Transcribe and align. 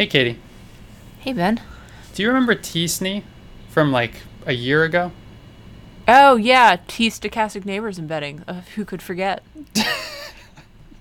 Hey, 0.00 0.06
Katie. 0.06 0.38
Hey, 1.18 1.34
Ben. 1.34 1.60
Do 2.14 2.22
you 2.22 2.28
remember 2.28 2.54
T-SNE 2.54 3.22
from 3.68 3.92
like 3.92 4.22
a 4.46 4.52
year 4.54 4.82
ago? 4.82 5.12
Oh, 6.08 6.36
yeah. 6.36 6.78
T 6.86 7.10
stochastic 7.10 7.66
neighbors 7.66 7.98
embedding. 7.98 8.42
Uh, 8.48 8.62
who 8.76 8.86
could 8.86 9.02
forget? 9.02 9.42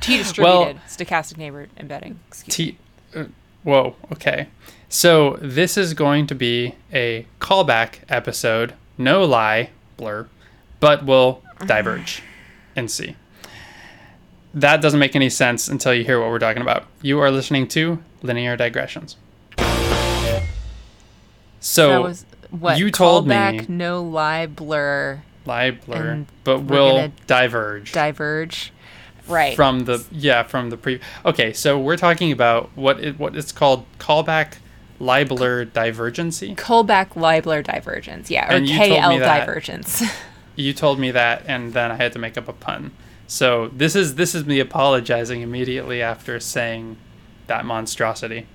T 0.01 0.17
distributed 0.17 0.43
Well- 0.43 0.73
stochastic 0.85 1.37
neighbor 1.37 1.69
embedding. 1.77 2.19
Excuse 2.27 2.53
T. 2.53 2.77
Uh, 3.15 3.23
whoa. 3.63 3.95
Okay. 4.11 4.49
So 4.89 5.37
this 5.41 5.77
is 5.77 5.93
going 5.93 6.27
to 6.27 6.35
be 6.35 6.75
a 6.91 7.25
callback 7.39 7.99
episode. 8.09 8.73
No 8.97 9.23
lie, 9.23 9.69
blur, 9.95 10.27
but 10.81 11.05
we'll 11.05 11.41
diverge 11.65 12.21
and 12.75 12.91
see. 12.91 13.15
That 14.53 14.81
doesn't 14.81 14.99
make 14.99 15.15
any 15.15 15.29
sense 15.29 15.69
until 15.69 15.93
you 15.93 16.03
hear 16.03 16.19
what 16.19 16.31
we're 16.31 16.39
talking 16.39 16.61
about. 16.61 16.85
You 17.01 17.19
are 17.21 17.31
listening 17.31 17.65
to 17.69 18.03
Linear 18.21 18.55
Digressions. 18.57 19.15
So 21.59 21.89
that 21.89 22.01
was 22.01 22.25
what 22.51 22.77
you 22.79 22.89
told 22.89 23.27
me- 23.27 23.35
callback, 23.35 23.69
no 23.69 24.01
lie, 24.01 24.45
blur, 24.47 25.21
lie, 25.45 25.71
blur, 25.71 26.25
but 26.43 26.59
we're 26.61 26.75
we'll 26.75 26.95
gonna 26.95 27.11
diverge. 27.27 27.91
diverge. 27.91 28.71
Right. 29.27 29.55
from 29.55 29.81
the 29.81 30.03
yeah 30.11 30.41
from 30.41 30.71
the 30.71 30.77
pre 30.77 30.99
okay 31.23 31.53
so 31.53 31.77
we're 31.79 31.97
talking 31.97 32.31
about 32.31 32.71
what 32.73 32.99
it, 32.99 33.19
what 33.19 33.35
it's 33.35 33.51
called 33.51 33.85
callback 33.99 34.53
libeler 34.99 35.71
divergency 35.71 36.55
callback, 36.55 37.09
libler 37.09 37.63
divergence. 37.63 38.31
Yeah, 38.31 38.51
or 38.51 38.55
And 38.55 38.67
you 38.67 38.75
told 38.75 38.89
me 38.89 38.95
KL 38.97 39.19
that. 39.19 39.39
divergence. 39.45 40.01
you 40.55 40.73
told 40.73 40.97
me 40.97 41.11
that 41.11 41.43
and 41.45 41.73
then 41.73 41.91
i 41.91 41.95
had 41.95 42.11
to 42.13 42.17
make 42.19 42.39
up 42.39 42.47
a 42.47 42.53
pun 42.53 42.89
so 43.27 43.67
this 43.67 43.95
is 43.95 44.15
this 44.15 44.33
is 44.33 44.45
me 44.45 44.59
apologizing 44.59 45.41
immediately 45.41 46.01
after 46.01 46.39
saying 46.39 46.97
that 47.49 47.65
monstrosity 47.65 48.47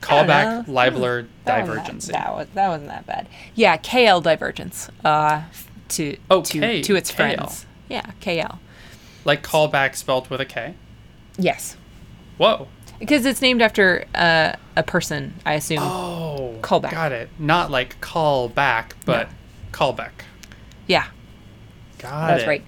callback 0.00 0.66
libeler 0.66 1.26
That 1.44 1.60
wasn't 1.60 1.76
divergency 1.76 2.12
That, 2.12 2.24
that 2.26 2.34
was 2.34 2.46
that 2.54 2.68
wasn't 2.68 2.88
that 2.88 3.06
bad. 3.06 3.28
Yeah, 3.54 3.76
KL 3.76 4.22
divergence. 4.22 4.88
Uh, 5.04 5.42
to 5.90 6.16
Oh, 6.30 6.42
to 6.42 6.60
K- 6.60 6.82
to 6.82 6.94
its 6.96 7.10
KL. 7.10 7.14
friends. 7.16 7.66
Yeah, 7.88 8.02
KL. 8.20 8.58
like 9.24 9.42
callback 9.42 9.94
spelled 9.96 10.28
with 10.30 10.40
a 10.40 10.44
k 10.44 10.74
Yes, 11.36 11.76
whoa 12.36 12.68
because 12.98 13.24
it's 13.26 13.40
named 13.40 13.62
after 13.62 14.04
uh, 14.14 14.52
a 14.76 14.82
person. 14.82 15.34
I 15.46 15.54
assume. 15.54 15.78
oh 15.82 16.56
Callback. 16.62 16.90
got 16.90 17.12
it 17.12 17.28
not 17.38 17.70
like 17.70 18.00
call 18.00 18.48
back 18.48 18.96
but 19.04 19.28
callback 19.72 20.10
Yeah, 20.86 21.06
got 21.98 22.24
it. 22.24 22.32
that's 22.34 22.42
it 22.44 22.48
right. 22.48 22.64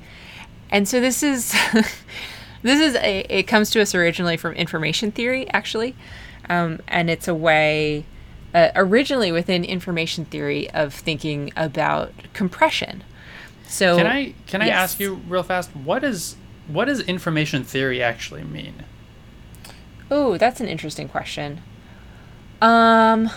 And 0.70 0.86
so 0.88 1.00
this 1.00 1.22
is 1.24 1.52
this 2.62 2.80
is 2.80 2.94
a 2.96 3.20
it 3.38 3.44
comes 3.44 3.70
to 3.70 3.80
us 3.80 3.94
originally 3.94 4.36
from 4.36 4.54
information 4.54 5.10
theory 5.12 5.48
actually, 5.50 5.94
um, 6.48 6.80
and 6.88 7.08
it's 7.10 7.28
a 7.28 7.34
way 7.34 8.04
uh, 8.54 8.70
originally 8.74 9.32
within 9.32 9.64
information 9.64 10.24
theory 10.24 10.68
of 10.70 10.92
thinking 10.94 11.52
about 11.56 12.12
compression. 12.32 13.02
So 13.68 13.96
Can 13.96 14.06
I 14.06 14.34
can 14.46 14.62
I 14.62 14.66
Yes. 14.66 14.78
ask 14.92 15.00
you 15.00 15.14
real 15.28 15.42
fast 15.44 15.70
what 15.76 16.02
is 16.04 16.36
what 16.66 16.86
does 16.86 17.00
information 17.00 17.64
theory 17.64 18.02
actually 18.02 18.44
mean? 18.44 18.84
Oh, 20.10 20.36
that's 20.38 20.60
an 20.60 20.66
interesting 20.68 21.08
question. 21.08 21.62
Um, 22.60 23.30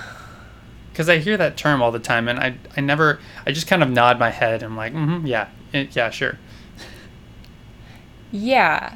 Because 0.92 1.08
I 1.08 1.18
hear 1.20 1.38
that 1.38 1.56
term 1.56 1.82
all 1.82 1.92
the 1.92 2.00
time, 2.00 2.28
and 2.28 2.40
I 2.40 2.56
I 2.76 2.82
never 2.82 3.20
I 3.46 3.52
just 3.52 3.68
kind 3.68 3.82
of 3.84 3.90
nod 3.90 4.18
my 4.20 4.32
head. 4.32 4.64
and 4.64 4.72
I'm 4.72 4.78
like, 4.78 4.94
mm-hmm, 4.94 5.26
yeah, 5.28 5.48
yeah, 5.72 6.10
sure. 6.10 6.38
yeah. 8.32 8.96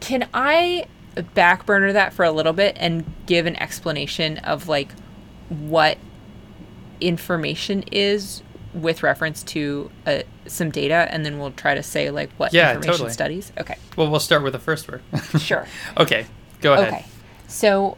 Can 0.00 0.28
I 0.32 0.86
backburner 1.16 1.92
that 1.92 2.12
for 2.12 2.24
a 2.24 2.30
little 2.30 2.52
bit 2.52 2.76
and 2.78 3.04
give 3.26 3.46
an 3.46 3.56
explanation 3.56 4.38
of 4.38 4.68
like 4.68 4.92
what 5.48 5.98
information 7.00 7.82
is 7.90 8.42
with 8.74 9.02
reference 9.02 9.42
to 9.42 9.90
uh, 10.06 10.20
some 10.46 10.70
data, 10.70 11.08
and 11.10 11.24
then 11.24 11.38
we'll 11.38 11.50
try 11.52 11.74
to 11.74 11.82
say 11.82 12.10
like 12.10 12.30
what 12.36 12.52
Yeah, 12.52 12.70
information 12.70 12.92
totally. 12.92 13.12
studies. 13.12 13.52
Okay, 13.58 13.76
Well, 13.96 14.10
we'll 14.10 14.20
start 14.20 14.42
with 14.42 14.52
the 14.52 14.58
first 14.58 14.88
word. 14.88 15.02
sure. 15.38 15.66
okay, 15.96 16.26
go 16.60 16.74
ahead. 16.74 16.88
Okay. 16.92 17.04
So 17.46 17.96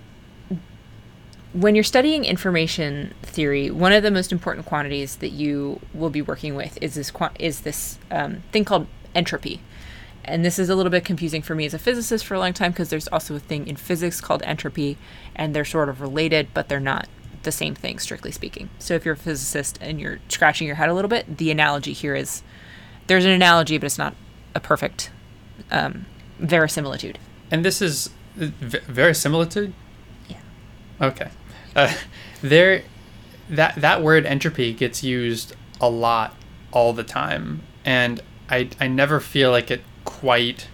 when 1.52 1.74
you're 1.74 1.84
studying 1.84 2.24
information 2.24 3.12
theory, 3.22 3.70
one 3.70 3.92
of 3.92 4.02
the 4.02 4.10
most 4.10 4.30
important 4.30 4.66
quantities 4.66 5.16
that 5.16 5.30
you 5.30 5.80
will 5.92 6.10
be 6.10 6.22
working 6.22 6.54
with 6.54 6.78
is 6.80 6.94
this 6.94 7.12
is 7.38 7.60
this 7.60 7.98
um, 8.10 8.42
thing 8.52 8.64
called 8.64 8.86
entropy. 9.14 9.60
And 10.24 10.44
this 10.44 10.58
is 10.58 10.68
a 10.68 10.76
little 10.76 10.90
bit 10.90 11.04
confusing 11.04 11.42
for 11.42 11.54
me 11.54 11.66
as 11.66 11.74
a 11.74 11.78
physicist 11.78 12.24
for 12.26 12.34
a 12.34 12.38
long 12.38 12.52
time 12.52 12.72
because 12.72 12.90
there's 12.90 13.08
also 13.08 13.34
a 13.34 13.40
thing 13.40 13.66
in 13.66 13.76
physics 13.76 14.20
called 14.20 14.42
entropy, 14.44 14.98
and 15.34 15.54
they're 15.54 15.64
sort 15.64 15.88
of 15.88 16.00
related, 16.00 16.48
but 16.54 16.68
they're 16.68 16.78
not 16.78 17.08
the 17.42 17.52
same 17.52 17.74
thing, 17.74 17.98
strictly 17.98 18.30
speaking. 18.30 18.68
So 18.78 18.94
if 18.94 19.04
you're 19.04 19.14
a 19.14 19.16
physicist 19.16 19.78
and 19.80 20.00
you're 20.00 20.18
scratching 20.28 20.66
your 20.66 20.76
head 20.76 20.88
a 20.88 20.94
little 20.94 21.08
bit, 21.08 21.38
the 21.38 21.50
analogy 21.50 21.92
here 21.92 22.14
is 22.14 22.42
there's 23.06 23.24
an 23.24 23.30
analogy, 23.30 23.78
but 23.78 23.86
it's 23.86 23.98
not 23.98 24.14
a 24.54 24.60
perfect 24.60 25.10
um, 25.70 26.06
verisimilitude. 26.38 27.18
And 27.50 27.64
this 27.64 27.80
is 27.80 28.10
v- 28.36 28.78
verisimilitude. 28.86 29.72
Yeah. 30.28 30.36
Okay. 31.00 31.30
Uh, 31.74 31.94
there, 32.42 32.82
that 33.48 33.76
that 33.76 34.02
word 34.02 34.26
entropy 34.26 34.72
gets 34.72 35.02
used 35.02 35.56
a 35.80 35.88
lot 35.88 36.34
all 36.72 36.92
the 36.92 37.04
time, 37.04 37.62
and 37.84 38.20
I 38.48 38.68
I 38.78 38.86
never 38.86 39.18
feel 39.18 39.50
like 39.50 39.70
it 39.70 39.82
quite. 40.10 40.68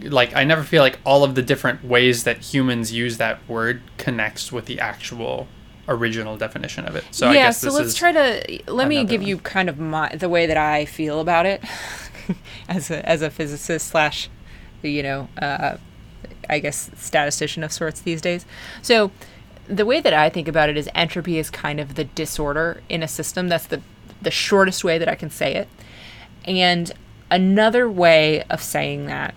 Like 0.00 0.34
I 0.36 0.44
never 0.44 0.62
feel 0.62 0.82
like 0.82 0.98
all 1.04 1.24
of 1.24 1.34
the 1.34 1.42
different 1.42 1.84
ways 1.84 2.24
that 2.24 2.38
humans 2.38 2.92
use 2.92 3.16
that 3.16 3.38
word 3.48 3.80
connects 3.96 4.52
with 4.52 4.66
the 4.66 4.78
actual 4.78 5.48
original 5.88 6.36
definition 6.36 6.84
of 6.84 6.96
it. 6.96 7.04
So 7.12 7.28
I 7.28 7.34
yeah, 7.34 7.46
guess 7.46 7.60
so 7.60 7.70
let's 7.70 7.94
try 7.94 8.12
to 8.12 8.62
let 8.66 8.88
me 8.88 9.04
give 9.04 9.22
one. 9.22 9.28
you 9.28 9.38
kind 9.38 9.68
of 9.68 9.78
my 9.78 10.14
the 10.14 10.28
way 10.28 10.46
that 10.46 10.56
I 10.56 10.84
feel 10.84 11.20
about 11.20 11.46
it 11.46 11.64
as 12.68 12.90
a 12.90 13.08
as 13.08 13.22
a 13.22 13.30
physicist 13.30 13.88
slash 13.88 14.28
you 14.82 15.02
know 15.02 15.28
uh, 15.40 15.76
I 16.50 16.58
guess 16.58 16.90
statistician 16.96 17.62
of 17.62 17.72
sorts 17.72 18.00
these 18.00 18.20
days. 18.20 18.44
So 18.82 19.10
the 19.68 19.86
way 19.86 20.00
that 20.00 20.12
I 20.12 20.28
think 20.28 20.48
about 20.48 20.68
it 20.68 20.76
is 20.76 20.88
entropy 20.94 21.38
is 21.38 21.50
kind 21.50 21.80
of 21.80 21.94
the 21.94 22.04
disorder 22.04 22.82
in 22.88 23.02
a 23.02 23.08
system. 23.08 23.48
That's 23.48 23.66
the 23.66 23.80
the 24.20 24.30
shortest 24.30 24.84
way 24.84 24.98
that 24.98 25.08
I 25.08 25.14
can 25.14 25.30
say 25.30 25.54
it. 25.54 25.68
And 26.44 26.92
another 27.30 27.88
way 27.88 28.42
of 28.44 28.62
saying 28.62 29.06
that 29.06 29.34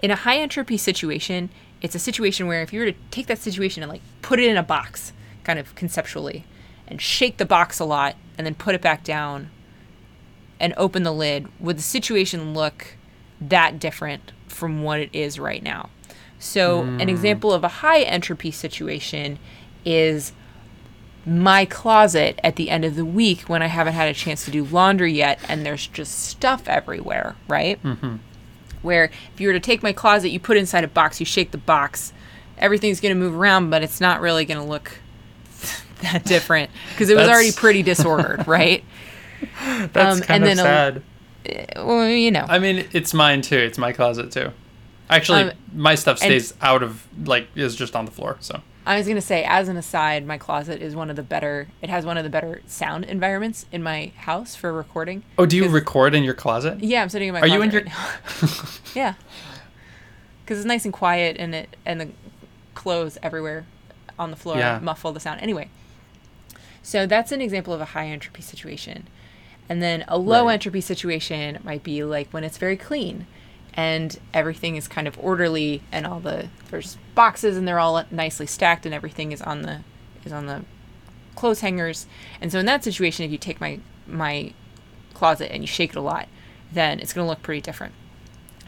in 0.00 0.10
a 0.10 0.16
high 0.16 0.38
entropy 0.38 0.76
situation, 0.76 1.50
it's 1.80 1.94
a 1.94 1.98
situation 1.98 2.46
where 2.46 2.62
if 2.62 2.72
you 2.72 2.80
were 2.80 2.92
to 2.92 2.98
take 3.10 3.26
that 3.26 3.38
situation 3.38 3.82
and 3.82 3.90
like 3.90 4.02
put 4.20 4.40
it 4.40 4.48
in 4.48 4.56
a 4.56 4.62
box, 4.62 5.12
kind 5.44 5.58
of 5.58 5.74
conceptually, 5.74 6.44
and 6.86 7.00
shake 7.00 7.36
the 7.36 7.44
box 7.44 7.78
a 7.78 7.84
lot 7.84 8.16
and 8.36 8.46
then 8.46 8.54
put 8.54 8.74
it 8.74 8.82
back 8.82 9.04
down 9.04 9.50
and 10.58 10.74
open 10.76 11.02
the 11.02 11.12
lid, 11.12 11.48
would 11.60 11.78
the 11.78 11.82
situation 11.82 12.54
look 12.54 12.96
that 13.40 13.78
different 13.78 14.32
from 14.48 14.82
what 14.82 15.00
it 15.00 15.10
is 15.12 15.38
right 15.38 15.62
now? 15.62 15.90
So, 16.38 16.82
an 16.82 17.00
hmm. 17.00 17.08
example 17.08 17.52
of 17.52 17.62
a 17.62 17.68
high 17.68 18.02
entropy 18.02 18.50
situation 18.50 19.38
is 19.84 20.32
my 21.24 21.64
closet 21.64 22.40
at 22.42 22.56
the 22.56 22.68
end 22.70 22.84
of 22.84 22.96
the 22.96 23.04
week 23.04 23.42
when 23.42 23.62
I 23.62 23.66
haven't 23.66 23.92
had 23.94 24.08
a 24.08 24.14
chance 24.14 24.44
to 24.46 24.50
do 24.50 24.64
laundry 24.64 25.12
yet 25.12 25.38
and 25.48 25.64
there's 25.64 25.86
just 25.86 26.24
stuff 26.24 26.68
everywhere, 26.68 27.36
right? 27.48 27.78
Where 28.82 29.04
if 29.32 29.40
you 29.40 29.46
were 29.48 29.54
to 29.54 29.60
take 29.60 29.82
my 29.82 29.92
closet, 29.92 30.30
you 30.30 30.40
put 30.40 30.56
it 30.56 30.60
inside 30.60 30.82
a 30.82 30.88
box, 30.88 31.20
you 31.20 31.26
shake 31.26 31.52
the 31.52 31.58
box, 31.58 32.12
everything's 32.58 33.00
going 33.00 33.14
to 33.14 33.18
move 33.20 33.34
around, 33.38 33.70
but 33.70 33.82
it's 33.82 34.00
not 34.00 34.20
really 34.20 34.44
going 34.44 34.58
to 34.60 34.66
look 34.66 34.98
that 36.02 36.24
different 36.24 36.70
because 36.90 37.08
it 37.08 37.16
was 37.16 37.28
already 37.28 37.52
pretty 37.52 37.82
disordered, 37.84 38.46
right? 38.48 38.84
that's 39.56 39.96
um, 40.20 40.20
kind 40.26 40.42
and 40.44 40.44
of 40.44 40.48
then 40.48 40.58
a- 40.58 40.62
sad. 40.62 41.02
Well, 41.76 42.08
you 42.08 42.30
know. 42.30 42.46
I 42.48 42.58
mean, 42.58 42.88
it's 42.92 43.12
mine 43.14 43.42
too. 43.42 43.58
It's 43.58 43.78
my 43.78 43.92
closet 43.92 44.30
too. 44.32 44.52
Actually, 45.10 45.42
Um, 45.42 45.52
my 45.74 45.94
stuff 45.96 46.18
stays 46.18 46.54
out 46.62 46.82
of 46.82 47.06
like 47.26 47.48
is 47.54 47.74
just 47.76 47.94
on 47.96 48.04
the 48.06 48.10
floor. 48.12 48.36
So 48.40 48.60
I 48.84 48.96
was 48.98 49.06
gonna 49.06 49.20
say, 49.20 49.44
as 49.44 49.68
an 49.68 49.76
aside, 49.76 50.26
my 50.26 50.38
closet 50.38 50.82
is 50.82 50.96
one 50.96 51.08
of 51.08 51.16
the 51.16 51.22
better. 51.22 51.68
It 51.80 51.88
has 51.88 52.04
one 52.04 52.16
of 52.16 52.24
the 52.24 52.30
better 52.30 52.62
sound 52.66 53.04
environments 53.04 53.66
in 53.70 53.82
my 53.82 54.10
house 54.16 54.56
for 54.56 54.72
recording. 54.72 55.22
Oh, 55.38 55.46
do 55.46 55.56
you 55.56 55.68
record 55.68 56.14
in 56.14 56.24
your 56.24 56.34
closet? 56.34 56.80
Yeah, 56.82 57.02
I'm 57.02 57.08
sitting 57.08 57.28
in 57.28 57.34
my. 57.34 57.40
Are 57.40 57.46
you 57.46 57.62
in 57.62 57.70
your? 57.70 57.82
right 57.82 58.80
yeah, 58.94 59.14
because 60.44 60.58
it's 60.58 60.66
nice 60.66 60.84
and 60.84 60.92
quiet, 60.92 61.36
and 61.38 61.54
it 61.54 61.76
and 61.86 62.00
the 62.00 62.08
clothes 62.74 63.18
everywhere 63.22 63.66
on 64.18 64.30
the 64.30 64.36
floor 64.36 64.58
Yeah. 64.58 64.80
muffle 64.82 65.12
the 65.12 65.20
sound. 65.20 65.40
Anyway, 65.40 65.68
so 66.82 67.06
that's 67.06 67.30
an 67.30 67.40
example 67.40 67.72
of 67.72 67.80
a 67.80 67.84
high 67.86 68.06
entropy 68.06 68.42
situation, 68.42 69.06
and 69.68 69.80
then 69.80 70.04
a 70.08 70.18
low 70.18 70.46
Right. 70.46 70.54
entropy 70.54 70.80
situation 70.80 71.58
might 71.62 71.84
be 71.84 72.02
like 72.02 72.30
when 72.32 72.42
it's 72.42 72.58
very 72.58 72.76
clean, 72.76 73.26
and 73.74 74.18
everything 74.34 74.76
is 74.76 74.88
kind 74.88 75.08
of 75.08 75.18
orderly, 75.18 75.82
and 75.90 76.06
all 76.06 76.20
the 76.20 76.48
there's 76.70 76.98
boxes, 77.14 77.56
and 77.56 77.66
they're 77.66 77.78
all 77.78 78.04
nicely 78.10 78.46
stacked, 78.46 78.86
and 78.86 78.94
everything 78.94 79.32
is 79.32 79.42
on 79.42 79.62
the 79.62 79.80
is 80.24 80.32
on 80.32 80.46
the 80.46 80.64
clothes 81.34 81.60
hangers. 81.60 82.06
And 82.40 82.52
so 82.52 82.58
in 82.58 82.66
that 82.66 82.84
situation, 82.84 83.24
if 83.24 83.32
you 83.32 83.38
take 83.38 83.60
my 83.60 83.80
my 84.06 84.52
closet 85.14 85.52
and 85.52 85.62
you 85.62 85.66
shake 85.66 85.90
it 85.90 85.96
a 85.96 86.00
lot, 86.00 86.28
then 86.72 87.00
it's 87.00 87.12
going 87.12 87.24
to 87.24 87.28
look 87.28 87.42
pretty 87.42 87.60
different. 87.60 87.94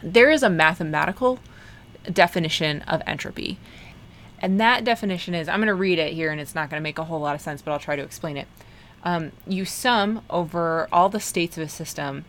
There 0.03 0.29
is 0.29 0.43
a 0.43 0.49
mathematical 0.49 1.39
definition 2.11 2.81
of 2.83 3.01
entropy, 3.07 3.57
And 4.39 4.59
that 4.59 4.83
definition 4.83 5.33
is 5.33 5.47
I'm 5.47 5.59
going 5.59 5.67
to 5.67 5.73
read 5.73 5.99
it 5.99 6.13
here, 6.13 6.31
and 6.31 6.39
it's 6.39 6.55
not 6.55 6.69
going 6.69 6.79
to 6.79 6.83
make 6.83 6.99
a 6.99 7.05
whole 7.05 7.19
lot 7.19 7.35
of 7.35 7.41
sense, 7.41 7.61
but 7.61 7.71
I'll 7.71 7.79
try 7.79 7.95
to 7.95 8.03
explain 8.03 8.37
it. 8.37 8.47
Um, 9.03 9.31
you 9.47 9.65
sum 9.65 10.21
over 10.29 10.87
all 10.91 11.09
the 11.09 11.19
states 11.19 11.57
of 11.57 11.63
a 11.63 11.69
system 11.69 12.25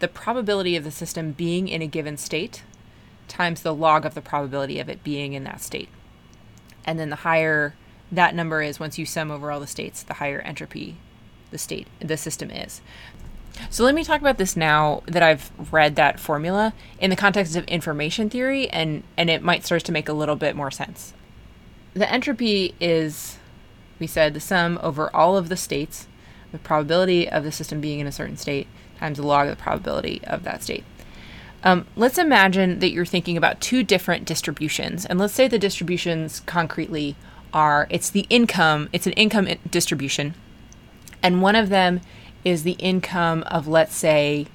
the 0.00 0.08
probability 0.08 0.76
of 0.76 0.84
the 0.84 0.90
system 0.90 1.32
being 1.32 1.68
in 1.68 1.80
a 1.82 1.86
given 1.86 2.16
state 2.16 2.64
times 3.28 3.62
the 3.62 3.74
log 3.74 4.04
of 4.04 4.14
the 4.14 4.20
probability 4.20 4.80
of 4.80 4.88
it 4.88 5.04
being 5.04 5.34
in 5.34 5.44
that 5.44 5.62
state. 5.62 5.88
And 6.84 6.98
then 6.98 7.10
the 7.10 7.16
higher 7.16 7.74
that 8.10 8.34
number 8.34 8.60
is 8.62 8.80
once 8.80 8.98
you 8.98 9.06
sum 9.06 9.30
over 9.30 9.50
all 9.50 9.60
the 9.60 9.66
states, 9.66 10.02
the 10.02 10.14
higher 10.14 10.40
entropy 10.40 10.96
the 11.50 11.58
state 11.58 11.86
the 12.00 12.16
system 12.16 12.50
is. 12.50 12.80
So 13.68 13.84
let 13.84 13.94
me 13.94 14.04
talk 14.04 14.20
about 14.20 14.38
this 14.38 14.56
now 14.56 15.02
that 15.06 15.22
I've 15.22 15.50
read 15.72 15.96
that 15.96 16.18
formula 16.18 16.72
in 16.98 17.10
the 17.10 17.16
context 17.16 17.56
of 17.56 17.64
information 17.64 18.30
theory 18.30 18.68
and 18.70 19.02
and 19.16 19.28
it 19.28 19.42
might 19.42 19.64
start 19.64 19.84
to 19.84 19.92
make 19.92 20.08
a 20.08 20.12
little 20.12 20.36
bit 20.36 20.56
more 20.56 20.70
sense. 20.70 21.12
The 21.94 22.10
entropy 22.10 22.74
is 22.80 23.38
we 23.98 24.06
said 24.06 24.32
the 24.32 24.40
sum 24.40 24.78
over 24.82 25.14
all 25.14 25.36
of 25.36 25.48
the 25.48 25.56
states, 25.56 26.08
the 26.52 26.58
probability 26.58 27.28
of 27.28 27.44
the 27.44 27.52
system 27.52 27.80
being 27.80 28.00
in 28.00 28.06
a 28.06 28.12
certain 28.12 28.36
state 28.36 28.66
times 28.98 29.18
the 29.18 29.26
log 29.26 29.48
of 29.48 29.56
the 29.56 29.62
probability 29.62 30.20
of 30.26 30.44
that 30.44 30.62
state. 30.62 30.84
Um, 31.62 31.86
let's 31.96 32.18
imagine 32.18 32.78
that 32.78 32.90
you're 32.90 33.04
thinking 33.04 33.36
about 33.36 33.60
two 33.60 33.82
different 33.82 34.24
distributions, 34.24 35.04
and 35.04 35.18
let's 35.18 35.34
say 35.34 35.46
the 35.46 35.58
distributions 35.58 36.40
concretely 36.40 37.16
are 37.52 37.86
it's 37.90 38.10
the 38.10 38.26
income, 38.30 38.88
it's 38.92 39.06
an 39.06 39.12
income 39.12 39.48
distribution, 39.68 40.34
and 41.22 41.42
one 41.42 41.56
of 41.56 41.68
them 41.68 42.00
is 42.44 42.62
the 42.62 42.72
income 42.72 43.42
of 43.44 43.68
let's 43.68 43.94
say 43.94 44.46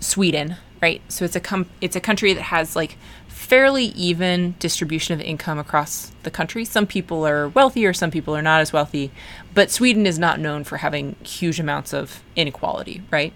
Sweden, 0.00 0.56
right? 0.82 1.00
So 1.08 1.24
it's 1.24 1.36
a 1.36 1.40
com- 1.40 1.70
it's 1.80 1.96
a 1.96 2.00
country 2.00 2.34
that 2.34 2.42
has 2.42 2.76
like 2.76 2.98
fairly 3.34 3.86
even 3.86 4.54
distribution 4.60 5.12
of 5.12 5.20
income 5.20 5.58
across 5.58 6.12
the 6.22 6.30
country. 6.30 6.64
Some 6.64 6.86
people 6.86 7.26
are 7.26 7.48
wealthier, 7.48 7.92
some 7.92 8.12
people 8.12 8.34
are 8.34 8.40
not 8.40 8.60
as 8.60 8.72
wealthy, 8.72 9.10
but 9.52 9.72
Sweden 9.72 10.06
is 10.06 10.20
not 10.20 10.38
known 10.38 10.62
for 10.62 10.78
having 10.78 11.16
huge 11.24 11.58
amounts 11.58 11.92
of 11.92 12.22
inequality, 12.36 13.02
right? 13.10 13.32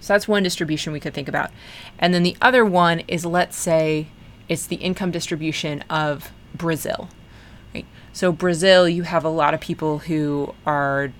So 0.00 0.14
that's 0.14 0.28
one 0.28 0.44
distribution 0.44 0.92
we 0.92 1.00
could 1.00 1.12
think 1.12 1.26
about. 1.26 1.50
And 1.98 2.14
then 2.14 2.22
the 2.22 2.36
other 2.40 2.64
one 2.64 3.00
is 3.00 3.26
let's 3.26 3.56
say 3.56 4.06
it's 4.48 4.66
the 4.66 4.76
income 4.76 5.10
distribution 5.10 5.84
of 5.90 6.30
Brazil. 6.54 7.08
Right? 7.74 7.86
So 8.12 8.30
Brazil, 8.30 8.88
you 8.88 9.02
have 9.02 9.24
a 9.24 9.28
lot 9.28 9.54
of 9.54 9.60
people 9.60 9.98
who 9.98 10.54
are 10.64 11.12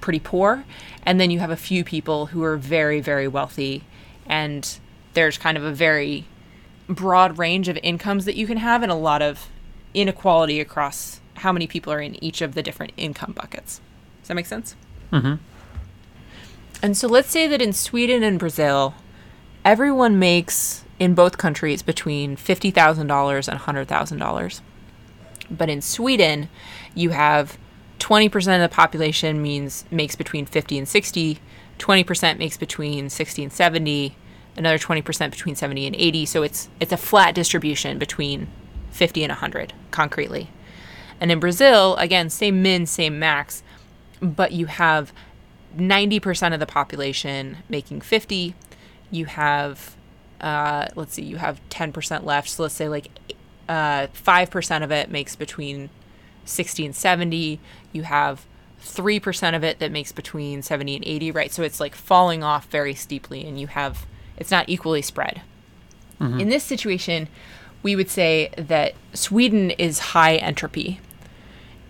pretty 0.00 0.20
poor, 0.20 0.64
and 1.04 1.20
then 1.20 1.32
you 1.32 1.40
have 1.40 1.50
a 1.50 1.56
few 1.56 1.82
people 1.82 2.26
who 2.26 2.44
are 2.44 2.56
very, 2.56 3.00
very 3.00 3.26
wealthy. 3.26 3.84
And 4.26 4.78
there's 5.14 5.36
kind 5.36 5.58
of 5.58 5.64
a 5.64 5.72
very 5.72 6.26
broad 6.88 7.38
range 7.38 7.68
of 7.68 7.78
incomes 7.82 8.24
that 8.24 8.36
you 8.36 8.46
can 8.46 8.58
have 8.58 8.82
and 8.82 8.92
a 8.92 8.96
lot 8.96 9.22
of 9.22 9.48
inequality 9.94 10.60
across 10.60 11.20
how 11.36 11.52
many 11.52 11.66
people 11.66 11.92
are 11.92 12.00
in 12.00 12.22
each 12.22 12.40
of 12.40 12.54
the 12.54 12.62
different 12.62 12.92
income 12.96 13.32
buckets. 13.32 13.80
Does 14.20 14.28
that 14.28 14.34
make 14.34 14.46
sense? 14.46 14.76
Mm-hmm. 15.12 15.34
And 16.82 16.96
so 16.96 17.06
let's 17.06 17.30
say 17.30 17.46
that 17.46 17.62
in 17.62 17.72
Sweden 17.72 18.22
and 18.22 18.38
Brazil, 18.38 18.94
everyone 19.64 20.18
makes 20.18 20.84
in 20.98 21.14
both 21.14 21.38
countries 21.38 21.82
between 21.82 22.36
$50,000 22.36 23.48
and 23.48 23.60
$100,000. 23.60 24.60
But 25.50 25.68
in 25.68 25.82
Sweden, 25.82 26.48
you 26.94 27.10
have 27.10 27.58
20% 27.98 28.54
of 28.56 28.60
the 28.70 28.74
population 28.74 29.42
means 29.42 29.84
makes 29.90 30.16
between 30.16 30.46
50 30.46 30.78
and 30.78 30.88
60, 30.88 31.38
20% 31.78 32.38
makes 32.38 32.56
between 32.56 33.10
60 33.10 33.42
and 33.44 33.52
70, 33.52 34.16
another 34.56 34.78
20% 34.78 35.30
between 35.30 35.54
70 35.54 35.86
and 35.86 35.96
80. 35.96 36.26
So 36.26 36.42
it's 36.42 36.68
it's 36.80 36.92
a 36.92 36.96
flat 36.96 37.34
distribution 37.34 37.98
between 37.98 38.48
50 38.90 39.24
and 39.24 39.30
100 39.30 39.72
concretely. 39.90 40.48
And 41.20 41.30
in 41.30 41.40
Brazil, 41.40 41.96
again, 41.96 42.30
same 42.30 42.62
min, 42.62 42.86
same 42.86 43.18
max, 43.18 43.62
but 44.20 44.52
you 44.52 44.66
have 44.66 45.12
90% 45.76 46.52
of 46.52 46.60
the 46.60 46.66
population 46.66 47.58
making 47.68 48.00
50 48.00 48.54
you 49.10 49.26
have 49.26 49.96
uh, 50.40 50.88
let's 50.96 51.14
see 51.14 51.22
you 51.22 51.36
have 51.36 51.60
10% 51.70 52.24
left 52.24 52.48
so 52.48 52.64
let's 52.64 52.74
say 52.74 52.88
like 52.88 53.08
uh, 53.68 54.08
5% 54.08 54.82
of 54.82 54.90
it 54.90 55.10
makes 55.10 55.36
between 55.36 55.88
60 56.44 56.86
and 56.86 56.96
70 56.96 57.60
you 57.92 58.02
have 58.02 58.44
3% 58.82 59.56
of 59.56 59.62
it 59.62 59.78
that 59.78 59.92
makes 59.92 60.12
between 60.12 60.62
70 60.62 60.96
and 60.96 61.04
80 61.04 61.30
right 61.30 61.52
so 61.52 61.62
it's 61.62 61.80
like 61.80 61.94
falling 61.94 62.42
off 62.42 62.66
very 62.66 62.94
steeply 62.94 63.46
and 63.46 63.60
you 63.60 63.68
have 63.68 64.06
it's 64.36 64.50
not 64.50 64.68
equally 64.68 65.02
spread 65.02 65.42
mm-hmm. 66.20 66.40
in 66.40 66.48
this 66.48 66.64
situation 66.64 67.28
we 67.82 67.96
would 67.96 68.10
say 68.10 68.50
that 68.56 68.94
sweden 69.12 69.70
is 69.72 69.98
high 69.98 70.36
entropy 70.36 71.00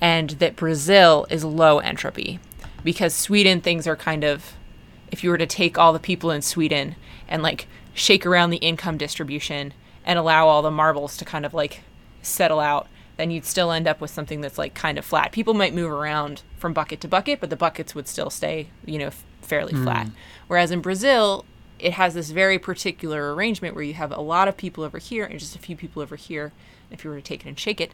and 0.00 0.30
that 0.30 0.56
brazil 0.56 1.26
is 1.30 1.44
low 1.44 1.78
entropy 1.78 2.40
because 2.84 3.14
Sweden 3.14 3.60
things 3.60 3.86
are 3.86 3.96
kind 3.96 4.24
of 4.24 4.54
if 5.10 5.22
you 5.22 5.30
were 5.30 5.38
to 5.38 5.46
take 5.46 5.78
all 5.78 5.92
the 5.92 5.98
people 5.98 6.30
in 6.30 6.42
Sweden 6.42 6.96
and 7.28 7.42
like 7.42 7.66
shake 7.92 8.24
around 8.24 8.50
the 8.50 8.56
income 8.58 8.96
distribution 8.96 9.74
and 10.04 10.18
allow 10.18 10.48
all 10.48 10.62
the 10.62 10.70
marbles 10.70 11.16
to 11.18 11.24
kind 11.24 11.44
of 11.44 11.52
like 11.52 11.82
settle 12.22 12.60
out, 12.60 12.88
then 13.18 13.30
you'd 13.30 13.44
still 13.44 13.70
end 13.70 13.86
up 13.86 14.00
with 14.00 14.10
something 14.10 14.40
that's 14.40 14.56
like 14.56 14.74
kind 14.74 14.98
of 14.98 15.04
flat. 15.04 15.30
People 15.30 15.52
might 15.52 15.74
move 15.74 15.90
around 15.90 16.42
from 16.56 16.72
bucket 16.72 17.00
to 17.02 17.08
bucket, 17.08 17.40
but 17.40 17.50
the 17.50 17.56
buckets 17.56 17.94
would 17.94 18.08
still 18.08 18.30
stay, 18.30 18.68
you 18.86 18.98
know, 18.98 19.10
fairly 19.42 19.74
mm. 19.74 19.84
flat. 19.84 20.08
Whereas 20.46 20.70
in 20.70 20.80
Brazil, 20.80 21.44
it 21.82 21.94
has 21.94 22.14
this 22.14 22.30
very 22.30 22.58
particular 22.58 23.34
arrangement 23.34 23.74
where 23.74 23.84
you 23.84 23.94
have 23.94 24.12
a 24.12 24.20
lot 24.20 24.48
of 24.48 24.56
people 24.56 24.84
over 24.84 24.98
here 24.98 25.24
and 25.24 25.38
just 25.38 25.56
a 25.56 25.58
few 25.58 25.76
people 25.76 26.00
over 26.00 26.16
here. 26.16 26.52
If 26.90 27.04
you 27.04 27.10
were 27.10 27.16
to 27.16 27.22
take 27.22 27.44
it 27.44 27.48
and 27.48 27.58
shake 27.58 27.80
it, 27.80 27.92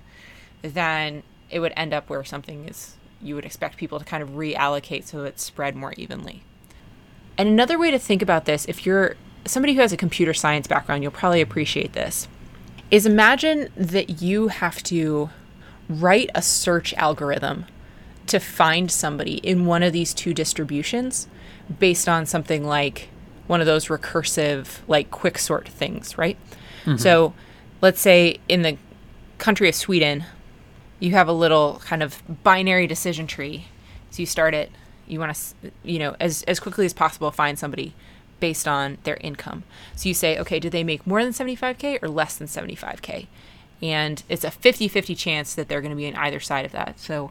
then 0.63 1.23
it 1.51 1.61
would 1.61 1.73
end 1.77 1.95
up 1.95 2.11
where 2.11 2.23
something 2.23 2.69
is 2.69 2.95
you 3.21 3.35
would 3.35 3.45
expect 3.45 3.77
people 3.77 3.99
to 3.99 4.05
kind 4.05 4.23
of 4.23 4.31
reallocate 4.31 5.05
so 5.05 5.25
it's 5.25 5.43
spread 5.43 5.75
more 5.75 5.93
evenly. 5.97 6.43
And 7.37 7.49
another 7.49 7.79
way 7.79 7.91
to 7.91 7.99
think 7.99 8.23
about 8.23 8.45
this, 8.45 8.65
if 8.67 8.85
you're 8.85 9.17
somebody 9.45 9.75
who 9.75 9.81
has 9.81 9.93
a 9.93 9.97
computer 9.97 10.35
science 10.35 10.67
background, 10.67 11.03
you'll 11.03 11.13
probably 11.13 11.41
appreciate 11.41 11.93
this, 11.93 12.29
is 12.91 13.07
imagine 13.07 13.71
that 13.77 14.23
you 14.23 14.49
have 14.49 14.83
to 14.85 15.31
write 15.89 16.31
a 16.35 16.43
search 16.43 16.93
algorithm 16.95 17.67
to 18.27 18.39
find 18.39 18.91
somebody 18.91 19.37
in 19.39 19.67
one 19.67 19.83
of 19.83 19.93
these 19.93 20.13
two 20.13 20.35
distributions 20.35 21.29
based 21.79 22.09
on 22.09 22.27
something 22.27 22.65
like 22.65 23.09
one 23.49 23.61
of 23.61 23.67
those 23.67 23.87
recursive, 23.87 24.79
like 24.87 25.11
quick 25.11 25.39
sort 25.39 25.67
things, 25.67 26.17
right? 26.17 26.37
Mm-hmm. 26.85 26.97
So 26.97 27.35
let's 27.81 28.01
say 28.01 28.39
in 28.49 28.63
the 28.63 28.77
country 29.39 29.69
of 29.69 29.75
Sweden, 29.75 30.25
you 31.01 31.13
have 31.13 31.27
a 31.27 31.33
little 31.33 31.81
kind 31.85 32.03
of 32.03 32.23
binary 32.45 32.87
decision 32.87 33.27
tree. 33.27 33.67
So 34.11 34.21
you 34.21 34.27
start 34.27 34.55
it, 34.55 34.71
you 35.07 35.19
want 35.19 35.35
to, 35.35 35.73
you 35.83 35.99
know, 35.99 36.15
as, 36.21 36.43
as 36.45 36.61
quickly 36.61 36.87
as 36.87 36.93
possible, 36.93 37.31
find 37.31 37.59
somebody 37.59 37.95
based 38.41 38.69
on 38.69 38.99
their 39.03 39.17
income. 39.17 39.65
So 39.97 40.09
you 40.09 40.15
say, 40.15 40.39
okay, 40.39 40.61
do 40.61 40.71
they 40.71 40.85
make 40.85 41.07
more 41.07 41.23
than 41.23 41.33
75K 41.33 42.03
or 42.03 42.09
less 42.09 42.37
than 42.37 42.47
75K? 42.47 43.27
And 43.81 44.23
it's 44.29 44.45
a 44.45 44.51
50 44.51 44.89
50 44.89 45.15
chance 45.15 45.55
that 45.55 45.69
they're 45.69 45.81
going 45.81 45.91
to 45.91 45.97
be 45.97 46.09
on 46.09 46.15
either 46.17 46.41
side 46.41 46.65
of 46.65 46.73
that. 46.73 46.99
So 46.99 47.31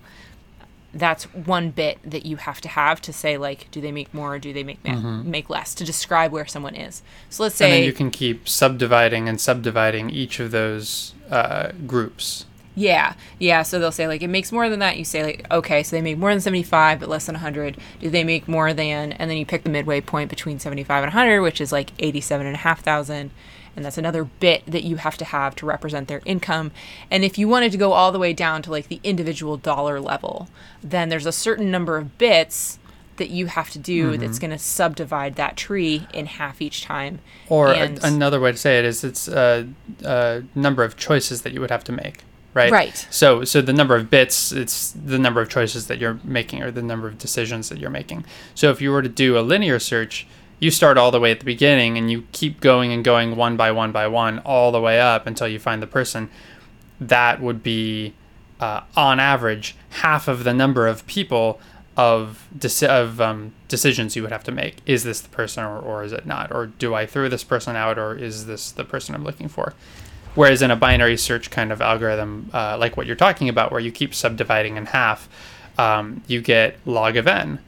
that's 0.97 1.23
one 1.33 1.69
bit 1.69 1.99
that 2.03 2.25
you 2.25 2.37
have 2.37 2.59
to 2.61 2.67
have 2.67 3.01
to 3.01 3.13
say 3.13 3.37
like 3.37 3.69
do 3.71 3.79
they 3.81 3.91
make 3.91 4.13
more 4.13 4.35
or 4.35 4.39
do 4.39 4.51
they 4.51 4.63
make 4.63 4.81
mm-hmm. 4.83 5.29
make 5.29 5.49
less 5.49 5.73
to 5.75 5.83
describe 5.83 6.31
where 6.31 6.45
someone 6.45 6.75
is 6.75 7.01
so 7.29 7.43
let's 7.43 7.55
say 7.55 7.65
and 7.65 7.73
then 7.73 7.83
you 7.83 7.93
can 7.93 8.11
keep 8.11 8.47
subdividing 8.47 9.29
and 9.29 9.39
subdividing 9.39 10.09
each 10.09 10.39
of 10.39 10.51
those 10.51 11.13
uh, 11.29 11.71
groups 11.85 12.45
yeah, 12.77 13.15
yeah. 13.39 13.63
So 13.63 13.79
they'll 13.79 13.91
say 13.91 14.07
like 14.07 14.21
it 14.21 14.27
makes 14.27 14.51
more 14.51 14.69
than 14.69 14.77
that. 14.81 14.97
You 14.97 15.03
say 15.03 15.23
like 15.23 15.51
okay, 15.51 15.81
so 15.81 15.95
they 15.95 16.01
make 16.01 16.19
more 16.19 16.29
than 16.29 16.39
seventy 16.39 16.61
five, 16.61 16.99
but 16.99 17.09
less 17.09 17.25
than 17.25 17.33
hundred. 17.33 17.75
Do 17.99 18.11
they 18.11 18.23
make 18.23 18.47
more 18.47 18.71
than? 18.71 19.13
And 19.13 19.31
then 19.31 19.37
you 19.37 19.47
pick 19.47 19.63
the 19.63 19.71
midway 19.71 19.99
point 19.99 20.29
between 20.29 20.59
seventy 20.59 20.83
five 20.83 21.03
and 21.03 21.11
hundred, 21.11 21.41
which 21.41 21.59
is 21.59 21.71
like 21.71 21.91
eighty 21.97 22.21
seven 22.21 22.45
and 22.45 22.53
a 22.53 22.59
half 22.59 22.81
thousand. 22.81 23.31
And 23.77 23.85
that's 23.85 23.97
another 23.97 24.23
bit 24.25 24.63
that 24.65 24.83
you 24.83 24.97
have 24.97 25.17
to 25.17 25.25
have 25.25 25.55
to 25.57 25.65
represent 25.65 26.07
their 26.07 26.21
income. 26.25 26.71
And 27.11 27.23
if 27.23 27.37
you 27.37 27.47
wanted 27.47 27.71
to 27.71 27.77
go 27.77 27.93
all 27.93 28.11
the 28.11 28.19
way 28.19 28.33
down 28.33 28.63
to 28.63 28.71
like 28.71 28.87
the 28.87 28.99
individual 29.03 29.55
dollar 29.55 30.01
level, 30.01 30.49
then 30.83 31.09
there's 31.09 31.27
a 31.27 31.31
certain 31.31 31.69
number 31.69 31.97
of 31.97 32.17
bits 32.17 32.79
that 33.17 33.29
you 33.29 33.45
have 33.45 33.69
to 33.69 33.79
do 33.79 34.11
mm-hmm. 34.11 34.21
that's 34.21 34.39
going 34.39 34.51
to 34.51 34.57
subdivide 34.57 35.35
that 35.35 35.55
tree 35.55 36.07
in 36.11 36.25
half 36.25 36.59
each 36.59 36.81
time. 36.83 37.19
Or 37.49 37.69
a, 37.69 37.97
another 38.01 38.39
way 38.39 38.51
to 38.51 38.57
say 38.57 38.79
it 38.79 38.85
is 38.85 39.03
it's 39.03 39.27
a, 39.27 39.67
a 40.03 40.43
number 40.55 40.83
of 40.83 40.97
choices 40.97 41.43
that 41.43 41.53
you 41.53 41.61
would 41.61 41.71
have 41.71 41.83
to 41.85 41.91
make 41.91 42.23
right? 42.53 42.71
Right. 42.71 43.07
So 43.11 43.43
so 43.43 43.61
the 43.61 43.73
number 43.73 43.95
of 43.95 44.09
bits, 44.09 44.51
it's 44.51 44.91
the 44.91 45.19
number 45.19 45.41
of 45.41 45.49
choices 45.49 45.85
that 45.87 45.99
you're 45.99 46.19
making 46.23 46.63
or 46.63 46.71
the 46.71 46.81
number 46.81 47.07
of 47.07 47.19
decisions 47.19 47.69
that 47.69 47.77
you're 47.77 47.91
making. 47.91 48.25
So 48.55 48.71
if 48.71 48.81
you 48.81 48.91
were 48.91 49.03
to 49.03 49.09
do 49.09 49.37
a 49.37 49.41
linear 49.41 49.77
search, 49.77 50.25
you 50.59 50.71
start 50.71 50.97
all 50.97 51.11
the 51.11 51.19
way 51.19 51.31
at 51.31 51.39
the 51.39 51.45
beginning 51.45 51.97
and 51.97 52.09
you 52.09 52.25
keep 52.31 52.59
going 52.59 52.91
and 52.91 53.03
going 53.03 53.35
one 53.35 53.57
by 53.57 53.71
one 53.71 53.91
by 53.91 54.07
one 54.07 54.39
all 54.39 54.71
the 54.71 54.81
way 54.81 54.99
up 54.99 55.27
until 55.27 55.47
you 55.47 55.59
find 55.59 55.81
the 55.81 55.87
person. 55.87 56.29
That 56.99 57.41
would 57.41 57.61
be, 57.61 58.15
uh, 58.59 58.81
on 58.95 59.19
average, 59.19 59.75
half 59.89 60.27
of 60.27 60.43
the 60.43 60.53
number 60.53 60.87
of 60.87 61.05
people 61.05 61.59
of 61.95 62.47
deci- 62.57 62.87
of 62.87 63.19
um, 63.19 63.53
decisions 63.67 64.15
you 64.15 64.21
would 64.21 64.31
have 64.31 64.43
to 64.43 64.51
make. 64.51 64.77
Is 64.85 65.03
this 65.03 65.19
the 65.21 65.29
person 65.29 65.63
or, 65.63 65.79
or 65.79 66.03
is 66.03 66.11
it 66.11 66.25
not? 66.25 66.51
Or 66.51 66.67
do 66.67 66.93
I 66.93 67.05
throw 67.05 67.27
this 67.27 67.43
person 67.43 67.75
out 67.75 67.97
or 67.97 68.15
is 68.15 68.45
this 68.45 68.71
the 68.71 68.83
person 68.83 69.13
I'm 69.13 69.23
looking 69.23 69.47
for? 69.47 69.73
Whereas 70.35 70.61
in 70.61 70.69
a 70.69 70.75
binary 70.75 71.17
search 71.17 71.49
kind 71.49 71.71
of 71.71 71.81
algorithm, 71.81 72.51
uh, 72.53 72.77
like 72.77 72.95
what 72.95 73.07
you're 73.07 73.15
talking 73.15 73.49
about, 73.49 73.71
where 73.71 73.79
you 73.79 73.91
keep 73.91 74.13
subdividing 74.13 74.77
in 74.77 74.85
half, 74.87 75.27
um, 75.79 76.21
you 76.27 76.41
get 76.41 76.77
log 76.85 77.17
of 77.17 77.27
n. 77.27 77.59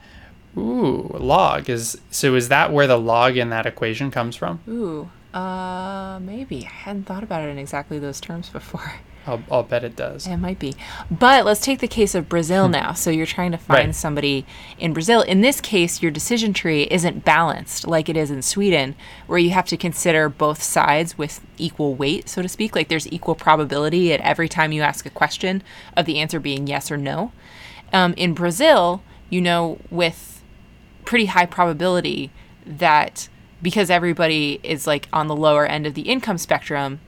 Ooh, 0.58 1.16
log 1.20 1.70
is 1.70 2.00
so. 2.10 2.36
Is 2.36 2.50
that 2.50 2.72
where 2.74 2.88
the 2.88 2.98
log 3.00 3.38
in 3.38 3.50
that 3.50 3.66
equation 3.66 4.12
comes 4.12 4.36
from? 4.36 4.60
Ooh, 4.68 5.10
uh, 5.34 6.20
maybe 6.22 6.66
I 6.66 6.70
hadn't 6.70 7.04
thought 7.06 7.24
about 7.24 7.44
it 7.44 7.50
in 7.50 7.58
exactly 7.58 8.00
those 8.00 8.20
terms 8.20 8.50
before. 8.50 8.94
I'll, 9.28 9.44
I'll 9.52 9.64
bet 9.64 9.84
it 9.84 9.96
does. 9.96 10.26
It 10.26 10.38
might 10.38 10.58
be. 10.58 10.74
But 11.12 11.46
let's 11.46 11.60
take 11.62 11.80
the 11.80 11.88
case 11.90 12.16
of 12.16 12.28
Brazil 12.30 12.68
now. 12.68 12.94
So 12.94 13.12
you're 13.12 13.28
trying 13.28 13.52
to 13.52 13.58
find 13.60 13.88
Right. 13.88 13.96
somebody 13.96 14.44
in 14.80 14.92
Brazil. 14.94 15.22
In 15.22 15.42
this 15.42 15.62
case, 15.62 16.02
your 16.02 16.10
decision 16.10 16.52
tree 16.52 16.84
isn't 16.90 17.26
balanced 17.26 17.86
like 17.86 18.10
it 18.10 18.18
is 18.18 18.32
in 18.32 18.42
Sweden, 18.42 18.96
where 19.28 19.38
you 19.38 19.52
have 19.52 19.68
to 19.68 19.78
consider 19.78 20.30
both 20.30 20.64
sides 20.64 21.16
with 21.18 21.42
equal 21.58 21.94
weight, 21.94 22.28
so 22.28 22.42
to 22.42 22.50
speak. 22.50 22.76
Like 22.76 22.88
there's 22.88 23.12
equal 23.12 23.36
probability 23.36 24.12
at 24.14 24.22
every 24.22 24.50
time 24.50 24.72
you 24.72 24.82
ask 24.82 25.06
a 25.06 25.12
question 25.12 25.62
of 25.96 26.06
the 26.06 26.20
answer 26.20 26.40
being 26.40 26.66
yes 26.66 26.90
or 26.90 26.98
no. 26.98 27.32
Um, 27.94 28.14
in 28.18 28.34
Brazil, 28.34 29.04
you 29.30 29.42
know, 29.42 29.78
with 29.92 30.39
pretty 31.10 31.26
high 31.26 31.48
probability 31.48 32.30
that 32.68 33.28
because 33.64 33.90
everybody 33.90 34.60
is 34.62 34.86
like 34.86 35.10
on 35.12 35.26
the 35.26 35.36
lower 35.36 35.66
end 35.66 35.88
of 35.88 35.96
the 35.96 36.04
income 36.04 36.38
spectrum, 36.38 37.00